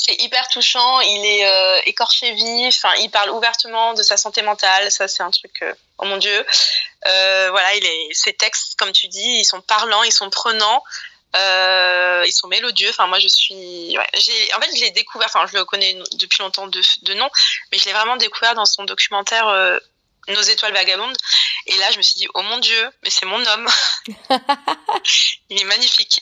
[0.02, 1.00] c'est hyper touchant.
[1.00, 2.76] Il est euh, écorché vif.
[2.76, 4.90] Enfin, il parle ouvertement de sa santé mentale.
[4.90, 5.52] Ça, c'est un truc.
[5.62, 6.46] Euh, oh mon dieu.
[7.06, 8.08] Euh, voilà, il est.
[8.12, 10.82] Ses textes, comme tu dis, ils sont parlants, ils sont prenants.
[11.34, 12.88] ils sont mélodieux.
[12.88, 13.98] Enfin, moi, je suis.
[13.98, 14.54] Ouais, j'ai.
[14.54, 15.28] En fait, je l'ai découvert.
[15.28, 17.28] Enfin, je le connais depuis longtemps de, de nom,
[17.70, 19.46] mais je l'ai vraiment découvert dans son documentaire
[20.28, 21.16] Nos étoiles vagabondes.
[21.66, 23.68] Et là, je me suis dit, oh mon dieu, mais c'est mon homme.
[25.50, 26.20] il est magnifique.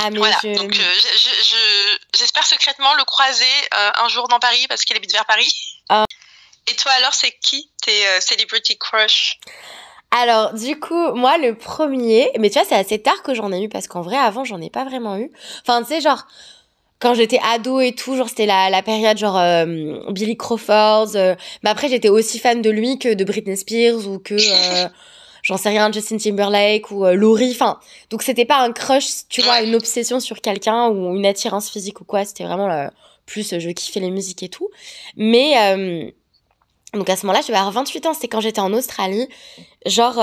[0.00, 4.84] Ah, mais voilà, donc euh, j'espère secrètement le croiser euh, un jour dans Paris parce
[4.84, 5.52] qu'il habite vers Paris.
[5.88, 6.04] Ah.
[6.70, 9.40] Et toi alors, c'est qui tes euh, celebrity crush?
[10.12, 13.60] Alors, du coup, moi, le premier, mais tu vois, c'est assez tard que j'en ai
[13.60, 15.32] eu parce qu'en vrai, avant, j'en ai pas vraiment eu.
[15.62, 16.28] Enfin, tu sais, genre,
[17.00, 19.66] quand j'étais ado et tout, genre, c'était la, la période, genre,
[20.12, 21.08] Billy Crawford.
[21.14, 24.36] mais après, j'étais aussi fan de lui que de Britney Spears ou que
[25.48, 27.52] j'en sais rien, Justin Timberlake ou euh, Laurie.
[27.52, 27.80] Enfin,
[28.10, 32.02] donc c'était pas un crush, tu vois, une obsession sur quelqu'un ou une attirance physique
[32.02, 32.26] ou quoi.
[32.26, 32.90] C'était vraiment
[33.24, 34.68] plus euh, je kiffais les musiques et tout.
[35.16, 36.10] Mais euh,
[36.92, 38.14] donc à ce moment-là, je devais avoir 28 ans.
[38.14, 39.26] C'était quand j'étais en Australie.
[39.86, 40.16] Genre,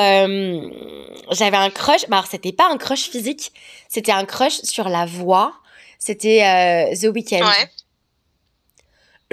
[1.31, 2.07] j'avais un crush.
[2.07, 3.51] Bah, alors c'était pas un crush physique,
[3.89, 5.53] c'était un crush sur la voix.
[5.97, 7.43] C'était The Weeknd.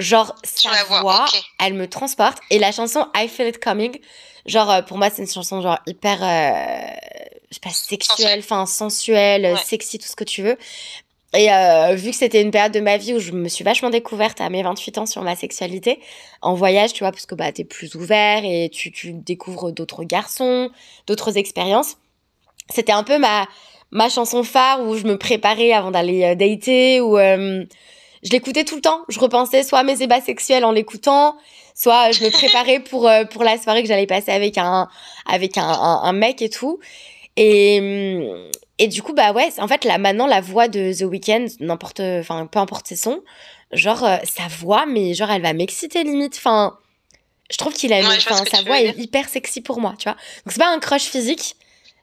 [0.03, 1.25] Genre, sa voix,
[1.59, 2.37] elle me transporte.
[2.49, 3.99] Et la chanson I Feel It Coming,
[4.45, 8.65] Genre, euh, pour moi, c'est une chanson genre hyper, euh, je sais pas, sexuelle, enfin
[8.65, 10.57] sensuelle, sexy, tout ce que tu veux.
[11.35, 13.89] Et euh, vu que c'était une période de ma vie où je me suis vachement
[13.89, 15.99] découverte à mes 28 ans sur ma sexualité,
[16.41, 20.03] en voyage, tu vois, parce que bah, t'es plus ouvert et tu, tu découvres d'autres
[20.03, 20.69] garçons,
[21.07, 21.97] d'autres expériences.
[22.69, 23.47] C'était un peu ma,
[23.91, 27.17] ma chanson phare où je me préparais avant d'aller dater, ou
[28.23, 29.01] je l'écoutais tout le temps.
[29.09, 31.35] Je repensais soit à mes ébats sexuels en l'écoutant,
[31.75, 34.89] soit je me préparais pour euh, pour la soirée que j'allais passer avec un
[35.25, 36.79] avec un, un, mec et tout.
[37.35, 38.29] Et
[38.79, 41.99] et du coup bah ouais, en fait là maintenant la voix de The Weeknd, n'importe
[41.99, 43.21] enfin peu importe ses sons,
[43.71, 46.77] genre euh, sa voix mais genre elle va m'exciter limite enfin
[47.51, 50.17] je trouve qu'il a enfin sa voix est hyper sexy pour moi, tu vois.
[50.45, 51.55] Donc c'est pas un crush physique,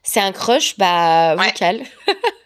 [0.03, 1.79] c'est un crush bah vocal.
[1.79, 2.17] vocal.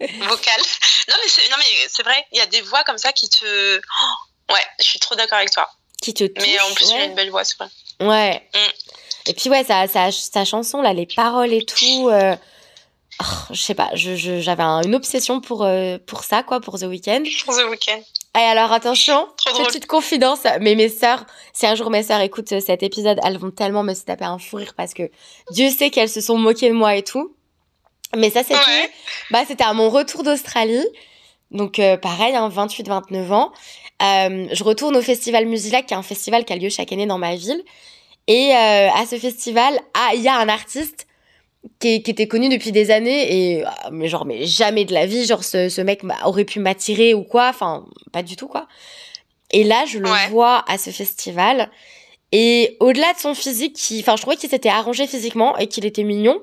[0.00, 3.28] Non mais c'est non mais c'est vrai, il y a des voix comme ça qui
[3.28, 5.68] te oh, Ouais, je suis trop d'accord avec toi
[6.02, 6.46] qui te touche.
[6.46, 7.68] Mais en plus, il a une belle voix, c'est vrai.
[8.00, 8.42] Ouais.
[8.54, 9.28] Mm.
[9.28, 12.08] Et puis, ouais, sa, sa, sa, chanson, là, les paroles et tout.
[12.10, 12.36] Euh...
[13.20, 17.22] Oh, je sais pas, j'avais une obsession pour, euh, pour ça, quoi, pour The Weeknd.
[17.46, 18.02] Pour The Weeknd.
[18.36, 19.26] Et alors, attention,
[19.64, 23.38] petite confidence, mais mes sœurs, si un jour mes sœurs écoutent euh, cet épisode, elles
[23.38, 25.10] vont tellement me se taper un fou rire parce que
[25.50, 27.34] Dieu sait qu'elles se sont moquées de moi et tout.
[28.14, 28.90] Mais ça, c'était
[29.30, 30.84] bah, c'était à mon retour d'Australie.
[31.50, 33.52] Donc, euh, pareil, hein, 28-29 ans.
[34.02, 37.06] Euh, je retourne au festival Musilac, qui est un festival qui a lieu chaque année
[37.06, 37.62] dans ma ville.
[38.26, 41.06] Et euh, à ce festival, ah, il y a un artiste
[41.78, 45.06] qui, qui, était connu depuis des années et ah, mais genre mais jamais de la
[45.06, 48.66] vie, genre ce, ce mec aurait pu m'attirer ou quoi, enfin pas du tout quoi.
[49.52, 51.70] Et là, je le vois à ce festival
[52.32, 55.84] et au-delà de son physique, qui, enfin je trouvais qu'il s'était arrangé physiquement et qu'il
[55.84, 56.40] était mignon,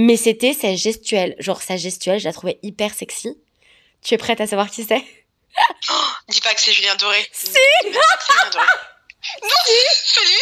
[0.00, 3.36] mais c'était sa gestuelle, genre sa gestuelle, je la trouvais hyper sexy.
[4.00, 5.04] Tu es prête à savoir qui c'est?
[5.90, 5.94] Oh,
[6.28, 7.26] dis pas que c'est Julien Doré.
[7.32, 7.46] Si.
[7.46, 8.66] Dis pas que c'est Julien Doré.
[9.42, 10.36] Non, c'est lui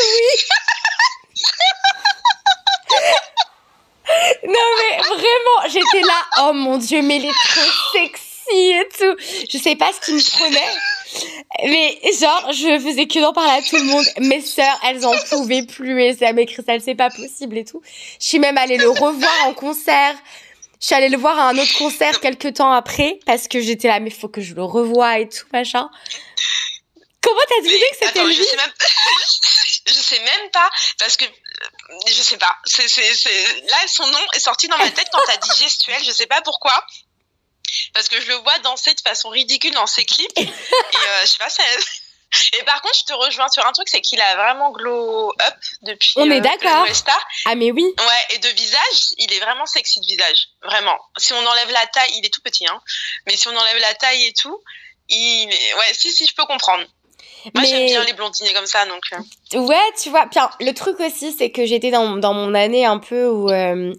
[0.00, 0.36] Oui.
[4.46, 9.16] Non, mais vraiment, j'étais là, oh mon dieu, mais il est trop sexy et tout.
[9.50, 10.74] Je sais pas ce qui me prenait.
[11.64, 14.06] Mais genre, je faisais que d'en parler à tout le monde.
[14.18, 17.82] Mes sœurs, elles en pouvaient plus et ça m'écrit ça, c'est pas possible et tout.
[18.20, 20.14] Je suis même allée le revoir en concert.
[20.80, 23.88] Je suis allée le voir à un autre concert quelques temps après parce que j'étais
[23.88, 25.90] là, mais faut que je le revoie et tout, machin.
[27.20, 28.34] Comment t'as deviné que c'était lui?
[28.34, 28.72] je sais, même...
[29.86, 31.26] je sais même pas parce que
[32.06, 32.56] je sais pas.
[32.64, 33.44] C'est, c'est, c'est...
[33.68, 36.02] Là, son nom est sorti dans ma tête quand t'as dit gestuelle.
[36.02, 36.72] Je sais pas pourquoi.
[37.94, 40.38] Parce que je le vois danser de façon ridicule dans ses clips.
[40.38, 41.62] Et euh, je sais pas, ça...
[42.60, 45.54] Et par contre, je te rejoins sur un truc, c'est qu'il a vraiment glow up
[45.82, 46.12] depuis.
[46.14, 46.86] On est euh, d'accord.
[47.44, 47.82] Ah, mais oui.
[47.98, 50.46] Ouais, et de visage, il est vraiment sexy de visage.
[50.62, 50.96] Vraiment.
[51.16, 52.80] Si on enlève la taille, il est tout petit, hein.
[53.26, 54.56] Mais si on enlève la taille et tout,
[55.08, 55.74] il est...
[55.74, 56.84] Ouais, si, si, je peux comprendre.
[57.52, 59.02] Moi, Mais- j'aime bien les blondinés comme ça, donc.
[59.12, 60.26] euh, Ouais, tu vois.
[60.26, 63.50] Puis, le truc aussi, c'est que j'étais dans, dans mon année un peu où.
[63.50, 63.92] euh,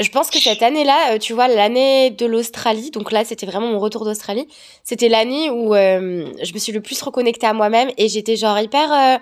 [0.00, 3.68] je pense que cette année-là, euh, tu vois, l'année de l'Australie, donc là, c'était vraiment
[3.68, 4.48] mon retour d'Australie,
[4.82, 8.58] c'était l'année où euh, je me suis le plus reconnectée à moi-même et j'étais genre
[8.58, 8.92] hyper.
[8.92, 9.18] euh,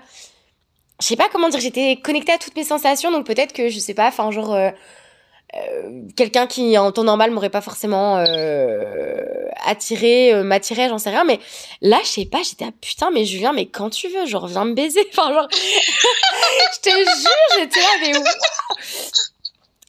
[1.01, 3.79] je sais pas comment dire, j'étais connectée à toutes mes sensations, donc peut-être que, je
[3.79, 4.57] sais pas, enfin, genre.
[6.15, 8.17] quelqu'un qui en temps normal m'aurait pas forcément
[9.65, 11.39] attiré, m'attirait, j'en sais rien, mais
[11.81, 14.65] là, je sais pas, j'étais ah putain, mais Julien, mais quand tu veux, genre, viens
[14.65, 18.13] me baiser, enfin, genre, je te jure, j'étais là, mais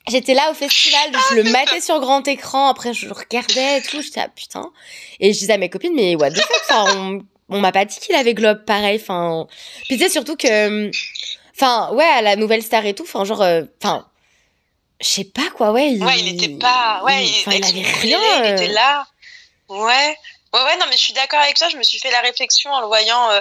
[0.09, 3.83] J'étais là au festival, je le matais sur grand écran, après je le regardais et
[3.83, 4.71] tout, j'étais ah putain.
[5.19, 7.85] Et je disais à mes copines, mais what the fuck, enfin, on, on m'a pas
[7.87, 9.47] dit qu'il avait globe pareil, enfin.
[9.89, 10.91] Puis tu sais, surtout que,
[11.57, 14.07] enfin, ouais, à la nouvelle star et tout, enfin, genre, euh, enfin,
[15.01, 15.93] je sais pas quoi, ouais.
[15.93, 17.03] Il, Ouais, il était pas.
[17.05, 18.21] Ouais, il, avait rien.
[18.39, 18.53] Il euh.
[18.57, 19.07] était là.
[19.69, 20.17] Ouais.
[20.53, 21.69] Ouais, ouais, non, mais je suis d'accord avec toi.
[21.69, 23.31] Je me suis fait la réflexion en le voyant.
[23.31, 23.41] euh,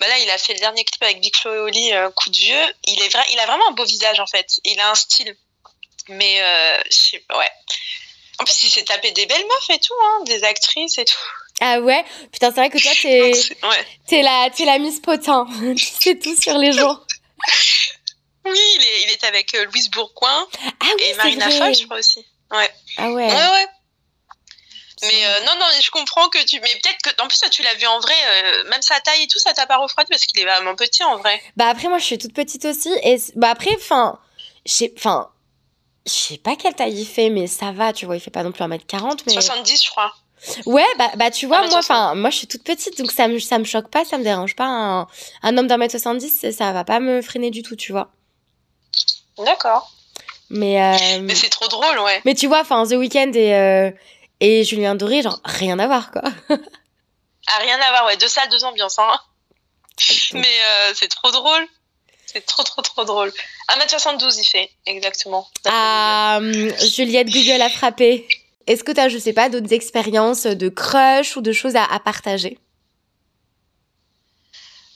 [0.00, 2.30] Bah là, il a fait le dernier clip avec Big Flo et Oli, euh, Coup
[2.30, 2.64] de vieux.
[2.86, 3.22] Il, est vrai...
[3.32, 4.60] il a vraiment un beau visage, en fait.
[4.64, 5.36] Il a un style.
[6.08, 7.50] Mais, euh, je sais pas, ouais.
[8.38, 11.14] En plus, il s'est tapé des belles meufs et tout, hein, des actrices et tout.
[11.60, 13.86] Ah ouais, putain, c'est vrai que toi, t'es, ouais.
[14.06, 15.46] t'es la, t'es la Miss Potin.
[15.76, 17.00] tu sais tout sur les gens.
[18.48, 21.50] Oui, il est, il est avec euh, Louise Bourgoin Ah oui, et Marina.
[21.50, 22.24] Foy, je crois aussi.
[22.52, 22.70] Ouais.
[22.96, 23.26] Ah ouais.
[23.26, 23.66] Ouais, ouais.
[25.02, 26.60] Mais euh, non, non, je comprends que tu.
[26.60, 27.22] Mais peut-être que.
[27.22, 29.52] En plus, toi, tu l'as vu en vrai, euh, même sa taille et tout, ça
[29.52, 31.42] t'a pas refroidi parce qu'il est vraiment petit en vrai.
[31.56, 34.18] Bah après moi je suis toute petite aussi et bah après enfin
[34.64, 35.30] je sais enfin
[36.06, 38.42] je sais pas quelle taille il fait mais ça va tu vois il fait pas
[38.42, 40.12] non plus 1m40 mais 70, je crois.
[40.66, 41.78] ouais bah bah tu vois Ah, moi 1m60.
[41.80, 44.22] enfin moi je suis toute petite donc ça me ça me choque pas ça me
[44.24, 45.06] dérange pas un,
[45.42, 48.10] un homme d'un mètre 70 ça- ça va pas me freiner du tout tu vois
[49.44, 49.92] D'accord.
[50.50, 52.22] mais euh, Mais c'est trop drôle, ouais.
[52.24, 53.90] mais tu vois enfin The Weeknd et euh,
[54.40, 56.22] et Julien Doré genre rien à voir quoi
[57.48, 58.16] Ah, rien à voir, ouais.
[58.16, 59.18] Deux salles, deux ambiances, hein.
[60.32, 61.64] Mais euh, c'est trop drôle.
[62.36, 63.32] C'est trop, trop, trop drôle.
[63.70, 65.48] 1m72, il fait, exactement.
[65.64, 66.52] Ah, hum,
[66.94, 68.28] Juliette Google a frappé
[68.66, 72.00] est-ce que t'as je sais pas d'autres expériences de crush ou de choses à, à
[72.00, 72.58] partager?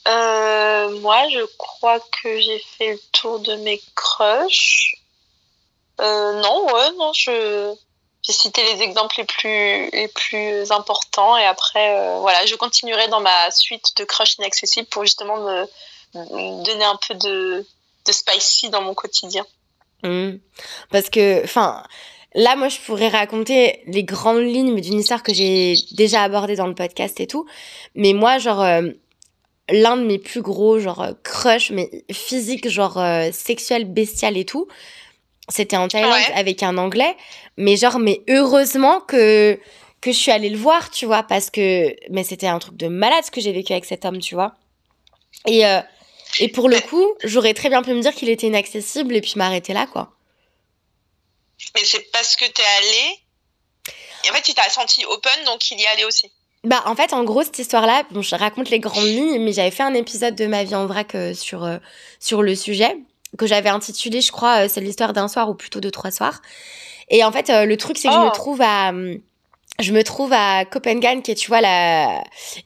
[0.09, 4.96] Euh, moi, je crois que j'ai fait le tour de mes crushs.
[6.00, 7.74] Euh, non, ouais, non, je
[8.22, 13.09] j'ai cité les exemples les plus les plus importants et après euh, voilà, je continuerai
[13.09, 15.68] dans ma suite de crush inaccessibles pour justement me, me
[16.14, 17.66] donner un peu de
[18.07, 19.44] de spicy dans mon quotidien.
[20.03, 20.37] Hmm.
[20.90, 21.83] Parce que, enfin,
[22.35, 26.66] là, moi, je pourrais raconter les grandes lignes d'une histoire que j'ai déjà abordée dans
[26.66, 27.46] le podcast et tout.
[27.94, 28.88] Mais moi, genre, euh,
[29.68, 34.46] l'un de mes plus gros, genre, euh, crush, mais physique, genre, euh, sexuel, bestial et
[34.46, 34.66] tout,
[35.49, 36.33] c'était en Thaïlande Ouais.
[36.35, 37.14] avec un Anglais.
[37.59, 39.61] Mais genre, mais heureusement que,
[40.01, 42.88] que je suis allée le voir, tu vois, parce que, mais c'était un truc de
[42.88, 44.55] malade ce que j'ai vécu avec cet homme, tu vois.
[45.46, 45.81] Et, euh,
[46.38, 49.35] et pour le coup, j'aurais très bien pu me dire qu'il était inaccessible et puis
[49.37, 50.12] m'arrêter là, quoi.
[51.75, 53.19] Mais c'est parce que t'es allé.
[54.27, 56.31] Et en fait, il t'a senti open, donc il y allait aussi.
[56.64, 59.71] Bah, en fait, en gros, cette histoire-là, bon, je raconte les grandes lignes, mais j'avais
[59.71, 61.79] fait un épisode de ma vie en vrac euh, sur, euh,
[62.19, 62.97] sur le sujet,
[63.38, 66.43] que j'avais intitulé, je crois, euh, c'est l'histoire d'un soir ou plutôt de trois soirs.
[67.09, 68.33] Et en fait, euh, le truc, c'est que je me Oh.
[68.35, 68.90] trouve à.
[68.90, 69.19] hum,
[69.79, 71.61] Je me trouve à Copenhague, qui est, tu vois,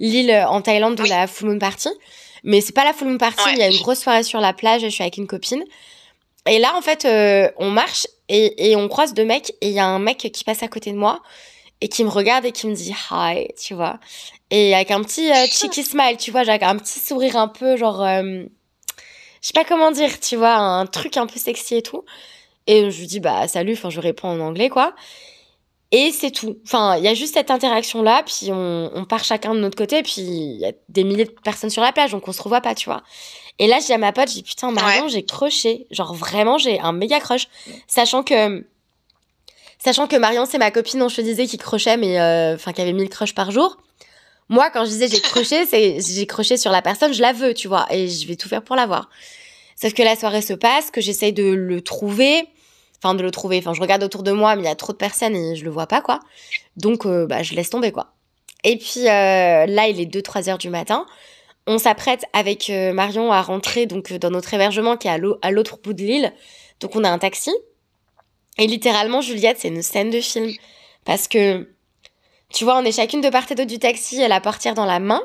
[0.00, 1.08] l'île en Thaïlande de Oui.
[1.08, 1.88] la Full Moon Party.
[2.44, 3.52] Mais c'est pas la Full Moon Party, Ouais.
[3.54, 5.64] il y a une grosse soirée sur la plage, je suis avec une copine.
[6.48, 9.72] Et là, en fait, euh, on marche et, et on croise deux mecs, et il
[9.72, 11.20] y a un mec qui passe à côté de moi
[11.80, 13.98] et qui me regarde et qui me dit hi, tu vois.
[14.50, 17.76] Et avec un petit euh, cheeky smile, tu vois, avec un petit sourire un peu
[17.76, 18.02] genre.
[18.02, 18.44] euh,
[19.42, 22.04] je sais pas comment dire, tu vois, un truc un peu sexy et tout.
[22.66, 24.94] Et je lui dis, bah salut, enfin, je réponds en anglais, quoi.
[25.96, 26.58] Et c'est tout.
[26.64, 30.02] Enfin, il y a juste cette interaction-là, puis on, on, part chacun de notre côté,
[30.02, 32.60] puis il y a des milliers de personnes sur la plage, donc on se revoit
[32.60, 33.04] pas, tu vois.
[33.60, 35.86] Et là, je dis à ma pote, je dis putain, Marion, j'ai croché.
[35.92, 37.46] Genre vraiment, j'ai un méga crush.
[37.86, 38.66] Sachant que.
[39.78, 42.72] Sachant que Marion, c'est ma copine dont je te disais qui crochait, mais euh, enfin,
[42.72, 43.76] qui avait 1000 crushs par jour.
[44.48, 47.54] Moi, quand je disais j'ai croché, c'est j'ai croché sur la personne, je la veux,
[47.54, 49.10] tu vois, et je vais tout faire pour l'avoir.
[49.80, 52.48] Sauf que la soirée se passe, que j'essaye de le trouver,
[53.12, 54.98] de le trouver, enfin je regarde autour de moi, mais il y a trop de
[54.98, 56.20] personnes et je le vois pas, quoi.
[56.78, 58.14] Donc, euh, bah, je laisse tomber, quoi.
[58.64, 61.04] Et puis euh, là, il est 2-3 heures du matin.
[61.66, 65.10] On s'apprête avec euh, Marion à rentrer donc dans notre hébergement qui est
[65.42, 66.32] à l'autre bout de l'île.
[66.80, 67.52] Donc on a un taxi.
[68.58, 70.50] Et littéralement, Juliette, c'est une scène de film.
[71.04, 71.68] Parce que,
[72.50, 74.84] tu vois, on est chacune de part et d'autre du taxi, elle a portière dans
[74.86, 75.22] la main.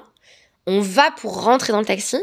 [0.67, 2.17] On va pour rentrer dans le taxi.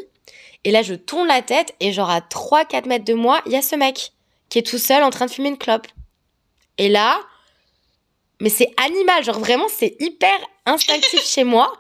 [0.64, 3.56] Et là, je tourne la tête et genre à 3-4 mètres de moi, il y
[3.56, 4.12] a ce mec
[4.48, 5.86] qui est tout seul en train de fumer une clope.
[6.78, 7.20] Et là,
[8.40, 11.72] mais c'est animal, genre vraiment, c'est hyper instinctif chez moi.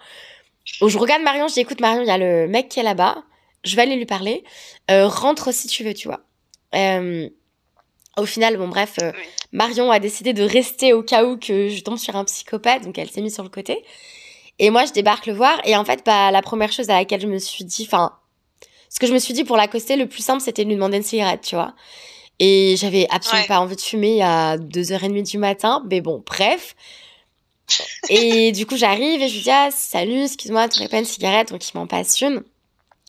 [0.80, 2.82] Où je regarde Marion, je dis écoute Marion, il y a le mec qui est
[2.82, 3.22] là-bas,
[3.64, 4.44] je vais aller lui parler.
[4.90, 6.20] Euh, rentre si tu veux, tu vois.
[6.74, 7.28] Euh,
[8.16, 9.12] au final, bon bref, euh,
[9.52, 12.98] Marion a décidé de rester au cas où que je tombe sur un psychopathe, donc
[12.98, 13.84] elle s'est mise sur le côté.
[14.58, 17.20] Et moi, je débarque le voir, et en fait, bah, la première chose à laquelle
[17.20, 18.18] je me suis dit, enfin,
[18.88, 20.96] ce que je me suis dit pour l'accoster, le plus simple, c'était de lui demander
[20.96, 21.74] une cigarette, tu vois.
[22.38, 26.74] Et j'avais absolument pas envie de fumer à 2h30 du matin, mais bon, bref
[28.08, 31.50] et du coup, j'arrive et je lui dis ah, salut, excuse-moi, tu pas une cigarette?
[31.50, 32.42] Donc, il m'en passe une.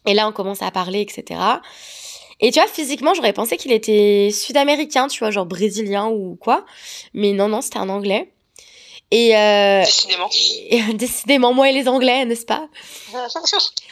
[0.05, 1.39] Et là, on commence à parler, etc.
[2.39, 6.65] Et tu vois, physiquement, j'aurais pensé qu'il était sud-américain, tu vois, genre brésilien ou quoi.
[7.13, 8.31] Mais non, non, c'était un anglais.
[9.09, 10.29] Et, euh, décidément.
[10.93, 12.67] décidément, moi et les anglais, n'est-ce pas?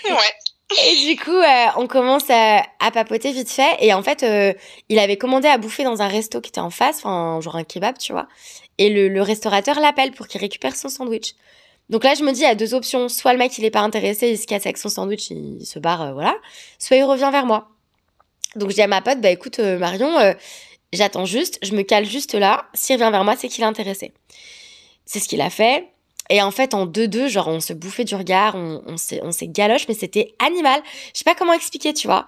[0.10, 0.34] Ouais.
[0.71, 3.78] Et du coup, euh, on commence à, papoter vite fait.
[3.80, 4.54] Et en fait, euh,
[4.89, 7.63] il avait commandé à bouffer dans un resto qui était en face, enfin, genre un
[7.63, 8.28] kebab, tu vois.
[8.78, 11.36] Et le, restaurateur l'appelle pour qu'il récupère son sandwich.
[11.89, 13.10] Donc là, je me dis, il y a deux options.
[13.10, 15.78] Soit le mec, il est pas intéressé, il se casse avec son sandwich, il se
[15.78, 16.36] barre, euh, voilà.
[16.80, 17.69] Soit il revient vers moi.
[18.56, 20.34] Donc je dis à ma pote, bah écoute, Marion,
[20.93, 22.65] j'attends juste, je me cale juste là.
[22.73, 24.13] S'il revient vers moi, c'est qu'il est intéressé.
[25.06, 25.89] C'est ce qu'il a fait.
[26.30, 29.32] Et en fait, en deux-deux, genre, on se bouffait du regard, on, on s'est, on
[29.32, 30.82] s'est galoche, mais c'était animal.
[31.14, 32.26] Je sais pas comment expliquer, tu vois.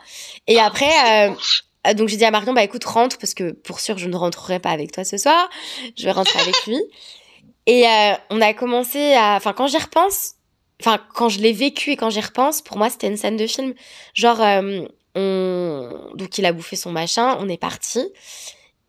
[0.48, 3.80] Et ah, après, euh, donc j'ai dit à Marion, bah écoute, rentre, parce que pour
[3.80, 5.50] sûr, je ne rentrerai pas avec toi ce soir.
[5.98, 6.80] Je vais rentrer avec lui.
[7.66, 10.36] Et euh, on a commencé à, enfin, quand j'y repense,
[10.80, 13.48] enfin, quand je l'ai vécu et quand j'y repense, pour moi, c'était une scène de
[13.48, 13.74] film.
[14.14, 14.82] Genre, euh,
[15.16, 18.08] on, donc il a bouffé son machin, on est parti.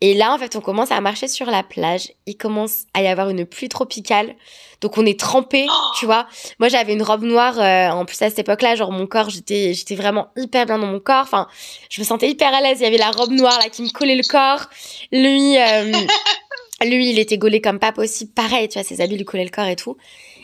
[0.01, 2.13] Et là, en fait, on commence à marcher sur la plage.
[2.25, 4.33] Il commence à y avoir une pluie tropicale.
[4.79, 6.25] Donc, on est trempé, oh tu vois.
[6.59, 7.59] Moi, j'avais une robe noire.
[7.59, 10.87] Euh, en plus, à cette époque-là, genre, mon corps, j'étais, j'étais vraiment hyper bien dans
[10.87, 11.23] mon corps.
[11.23, 11.47] Enfin,
[11.89, 12.79] je me sentais hyper à l'aise.
[12.79, 14.69] Il y avait la robe noire, là, qui me collait le corps.
[15.11, 15.91] Lui, euh,
[16.85, 18.31] lui, il était gaulé comme pas possible.
[18.31, 19.97] Pareil, tu vois, ses habits lui collaient le corps et tout.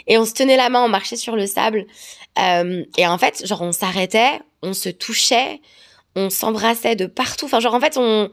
[0.08, 1.86] Et on se tenait la main, on marchait sur le sable.
[2.40, 5.62] Euh, et en fait, genre, on s'arrêtait, on se touchait,
[6.18, 7.46] on s'embrassait de partout.
[7.46, 8.30] Enfin, genre, en fait, on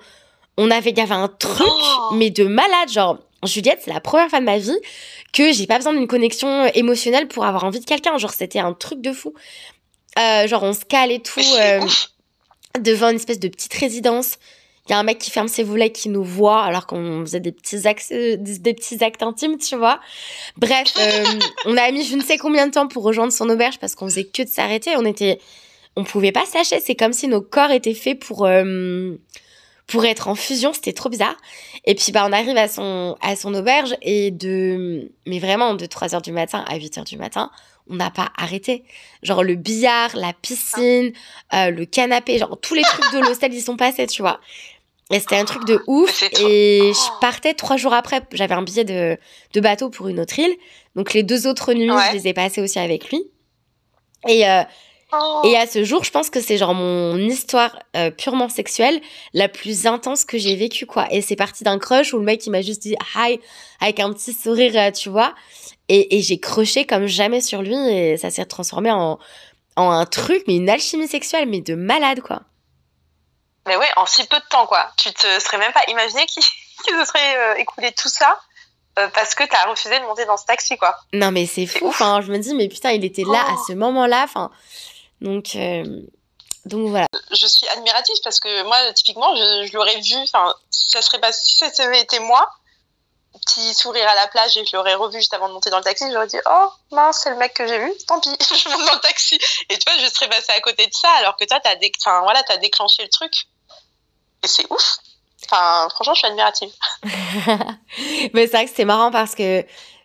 [0.56, 2.90] on avait, il y avait un truc, oh mais de malade.
[2.90, 4.78] Genre, Juliette, c'est la première fois de ma vie
[5.32, 8.18] que j'ai pas besoin d'une connexion émotionnelle pour avoir envie de quelqu'un.
[8.18, 9.32] Genre, c'était un truc de fou.
[10.18, 11.80] Euh, genre, on se cale et tout euh,
[12.80, 14.36] devant une espèce de petite résidence.
[14.86, 17.40] Il y a un mec qui ferme ses volets, qui nous voit, alors qu'on faisait
[17.40, 20.00] des petits, actes, des, petits actes intimes, tu vois.
[20.56, 21.24] Bref, euh,
[21.66, 24.06] on a mis je ne sais combien de temps pour rejoindre son auberge parce qu'on
[24.06, 24.96] faisait que de s'arrêter.
[24.96, 25.38] On était,
[25.96, 26.80] on pouvait pas se lâcher.
[26.80, 28.46] C'est comme si nos corps étaient faits pour,
[29.92, 31.37] pour être en fusion, c'était trop bizarre.
[31.85, 35.85] Et puis bah on arrive à son à son auberge et de mais vraiment de
[35.85, 37.50] 3h du matin à 8h du matin,
[37.90, 38.85] on n'a pas arrêté.
[39.22, 41.12] Genre le billard, la piscine,
[41.52, 44.40] euh, le canapé, genre tous les trucs de l'hostel ils sont passés, tu vois.
[45.11, 46.22] Et c'était un truc de ouf.
[46.40, 48.22] Et je partais trois jours après.
[48.33, 49.18] J'avais un billet de,
[49.52, 50.57] de bateau pour une autre île.
[50.96, 53.22] Donc les deux autres nuits, je les ai passées aussi avec lui.
[54.26, 54.62] Et euh,
[55.12, 55.42] Oh.
[55.44, 59.01] Et à ce jour, je pense que c'est genre mon histoire euh, purement sexuelle
[59.35, 61.07] la plus intense que j'ai vécue, quoi.
[61.11, 63.38] Et c'est parti d'un crush où le mec, il m'a juste dit hi
[63.81, 65.35] avec un petit sourire, euh, tu vois.
[65.88, 69.18] Et, et j'ai crushé comme jamais sur lui et ça s'est transformé en,
[69.77, 72.40] en un truc, mais une alchimie sexuelle, mais de malade, quoi.
[73.66, 74.90] Mais ouais, en si peu de temps, quoi.
[74.96, 76.42] Tu te serais même pas imaginé qu'il
[76.88, 78.38] se serait euh, écoulé tout ça
[79.14, 80.94] parce que t'as refusé de monter dans ce taxi, quoi.
[81.14, 81.88] Non, mais c'est fou.
[81.88, 83.64] Enfin, je me dis, mais putain, il était là à oh.
[83.66, 84.22] ce moment-là.
[84.25, 84.51] Enfin,
[85.22, 85.85] donc, euh,
[86.64, 87.06] donc voilà.
[87.30, 90.16] Je suis admirative parce que moi, typiquement, je, l'aurais vu.
[90.16, 92.47] Enfin, ça serait pas si ça avait été moi,
[93.47, 95.84] petit sourire à la plage et je l'aurais revu juste avant de monter dans le
[95.84, 98.86] taxi, j'aurais dit oh mince c'est le mec que j'ai vu, tant pis, je monte
[98.86, 99.38] dans le taxi.
[99.70, 102.42] Et toi je serais passée à côté de ça alors que toi t'as as voilà,
[102.49, 103.32] as déclenché le truc.
[104.44, 104.99] Et c'est ouf.
[105.44, 106.70] Enfin, franchement, je suis admirative.
[108.32, 109.64] mais c'est vrai que c'était marrant parce que,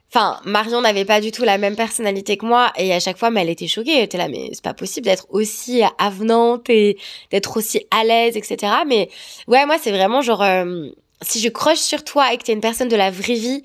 [0.10, 3.30] enfin, Marion n'avait pas du tout la même personnalité que moi et à chaque fois,
[3.30, 3.98] mais elle était choquée.
[3.98, 6.98] Elle était là, mais c'est pas possible d'être aussi avenante et
[7.32, 8.74] d'être aussi à l'aise, etc.
[8.88, 9.10] Mais
[9.48, 10.88] ouais, moi, c'est vraiment genre, euh,
[11.22, 13.62] si je croche sur toi et que t'es une personne de la vraie vie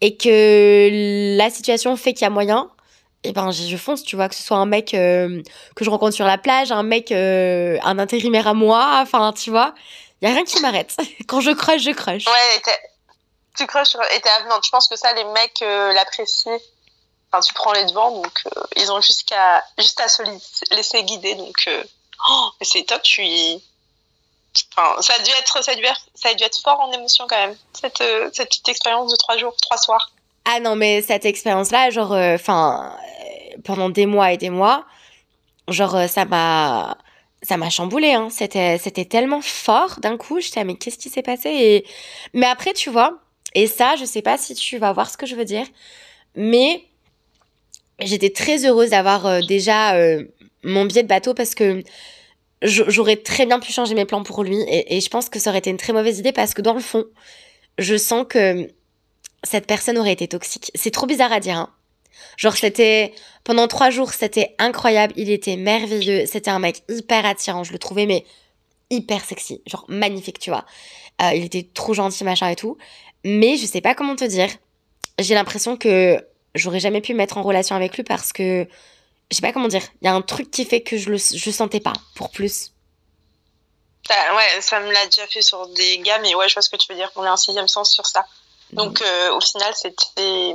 [0.00, 2.70] et que la situation fait qu'il y a moyen,
[3.24, 5.42] et eh ben je, fonce, tu vois, que ce soit un mec euh,
[5.74, 9.50] que je rencontre sur la plage, un mec, euh, un intérimaire à moi, enfin, tu
[9.50, 9.74] vois,
[10.22, 10.96] il y a rien qui m'arrête.
[11.26, 12.26] Quand je crush, je crush.
[12.26, 12.72] Ouais,
[13.58, 14.64] tu crushes et t'es avenante.
[14.64, 16.58] Je pense que ça, les mecs euh, l'apprécient.
[17.30, 18.44] Enfin, tu prends les devants, donc
[18.76, 20.22] ils ont juste qu'à juste à se
[20.74, 21.34] laisser guider.
[21.34, 21.68] Donc,
[22.30, 23.02] oh, c'est top.
[23.04, 23.62] Je suis.
[24.74, 26.90] Enfin, ça a dû être, ça a dû être, ça a dû être fort en
[26.92, 27.56] émotion quand même.
[27.74, 28.02] Cette,
[28.32, 30.10] cette petite expérience de trois jours, trois soirs.
[30.50, 34.86] Ah non, mais cette expérience-là, genre, euh, enfin, euh, pendant des mois et des mois,
[35.68, 36.96] genre, euh, ça m'a,
[37.42, 38.28] ça m'a chamboulé, hein.
[38.30, 40.40] C'était, tellement fort d'un coup.
[40.40, 41.84] J'étais, mais qu'est-ce qui s'est passé?
[42.32, 43.18] Mais après, tu vois,
[43.54, 45.66] et ça, je sais pas si tu vas voir ce que je veux dire,
[46.34, 46.82] mais
[48.00, 49.94] j'étais très heureuse d'avoir déjà
[50.62, 51.82] mon billet de bateau parce que
[52.62, 55.50] j'aurais très bien pu changer mes plans pour lui et, et je pense que ça
[55.50, 57.04] aurait été une très mauvaise idée parce que dans le fond,
[57.78, 58.68] je sens que
[59.44, 60.70] cette personne aurait été toxique.
[60.74, 61.56] C'est trop bizarre à dire.
[61.56, 61.70] Hein.
[62.36, 65.12] Genre c'était pendant trois jours, c'était incroyable.
[65.16, 66.26] Il était merveilleux.
[66.26, 67.64] C'était un mec hyper attirant.
[67.64, 68.24] Je le trouvais mais
[68.90, 70.64] hyper sexy, genre magnifique, tu vois.
[71.22, 72.76] Euh, il était trop gentil, machin et tout.
[73.24, 74.48] Mais je sais pas comment te dire.
[75.18, 78.66] J'ai l'impression que j'aurais jamais pu me mettre en relation avec lui parce que
[79.30, 79.82] je sais pas comment dire.
[80.00, 82.72] Il y a un truc qui fait que je le je sentais pas pour plus.
[84.08, 86.76] ouais, ça me l'a déjà fait sur des gars, mais ouais, je vois ce que
[86.76, 87.10] tu veux dire.
[87.16, 88.24] On a un sixième sens sur ça.
[88.72, 90.54] Donc, euh, au final, c'était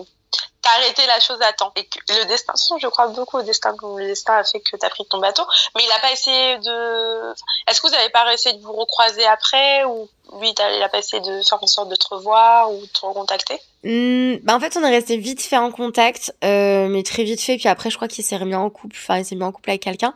[0.63, 1.71] t'as arrêté la chose à temps.
[1.75, 4.89] Et le destin, je crois beaucoup au destin, comme le destin a fait que t'as
[4.89, 5.43] pris ton bateau.
[5.75, 7.33] Mais il a pas essayé de.
[7.67, 10.09] Est-ce que vous avez pas essayé de vous recroiser après ou
[10.39, 13.05] lui, il a pas essayé de faire en sorte de te revoir ou de te
[13.05, 13.59] recontacter?
[13.83, 17.41] Mmh, bah En fait, on est resté vite fait en contact, euh, mais très vite
[17.41, 17.57] fait.
[17.57, 18.95] Puis après, je crois qu'il s'est remis en couple.
[18.97, 20.15] Enfin, il s'est mis en couple avec quelqu'un.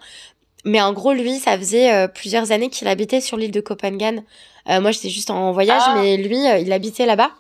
[0.64, 4.24] Mais en gros, lui, ça faisait euh, plusieurs années qu'il habitait sur l'île de Copenhague.
[4.70, 5.95] Euh, moi, j'étais juste en voyage, ah.
[5.95, 7.32] mais lui, il habitait là-bas.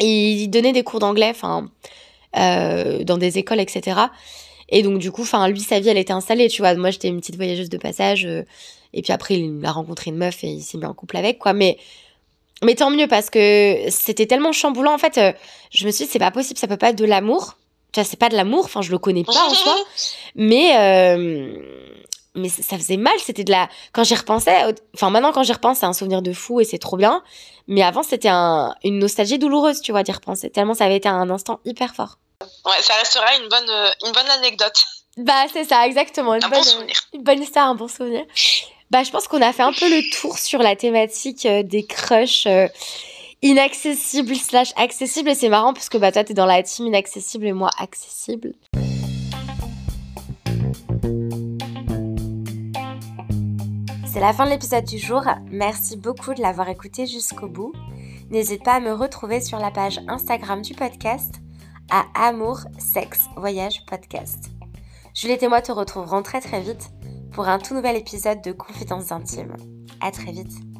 [0.00, 1.68] Et il donnait des cours d'anglais, enfin,
[2.36, 4.00] euh, dans des écoles, etc.
[4.68, 6.74] Et donc, du coup, enfin, lui, sa vie, elle était installée, tu vois.
[6.74, 8.24] Moi, j'étais une petite voyageuse de passage.
[8.24, 8.42] Euh,
[8.94, 11.38] et puis après, il a rencontré une meuf et il s'est mis en couple avec,
[11.38, 11.52] quoi.
[11.52, 11.78] Mais,
[12.62, 14.94] mais tant mieux parce que c'était tellement chamboulant.
[14.94, 15.32] En fait, euh,
[15.70, 17.56] je me suis dit, c'est pas possible, ça peut pas être de l'amour.
[17.92, 18.64] Tu vois, c'est pas de l'amour.
[18.64, 19.76] Enfin, je le connais pas en soi.
[20.34, 20.72] Mais,
[22.34, 23.68] mais ça faisait mal, c'était de la...
[23.92, 26.78] Quand j'y repensais, enfin maintenant quand j'y repense, c'est un souvenir de fou et c'est
[26.78, 27.22] trop bien.
[27.68, 28.74] Mais avant, c'était un...
[28.84, 30.48] une nostalgie douloureuse, tu vois, d'y repenser.
[30.48, 32.18] Tellement ça avait été un instant hyper fort.
[32.64, 33.70] Ouais, ça restera une bonne,
[34.06, 34.82] une bonne anecdote.
[35.18, 36.34] Bah c'est ça, exactement.
[36.34, 36.96] Une un bonne, bon souvenir.
[37.12, 38.24] Une bonne histoire, un bon souvenir.
[38.90, 41.84] Bah je pense qu'on a fait un peu le tour sur la thématique euh, des
[41.84, 42.68] crushs euh,
[43.42, 45.30] inaccessibles slash accessibles.
[45.30, 48.52] Et c'est marrant parce que bah toi t'es dans la team inaccessible et moi accessible.
[54.12, 55.22] C'est la fin de l'épisode du jour.
[55.50, 57.72] Merci beaucoup de l'avoir écouté jusqu'au bout.
[58.30, 61.36] N'hésite pas à me retrouver sur la page Instagram du podcast
[61.92, 64.50] à Amour, Sexe, Voyage Podcast.
[65.14, 66.90] Juliette et moi te retrouverons très très vite
[67.32, 69.56] pour un tout nouvel épisode de Confidences intimes.
[70.00, 70.71] À très vite.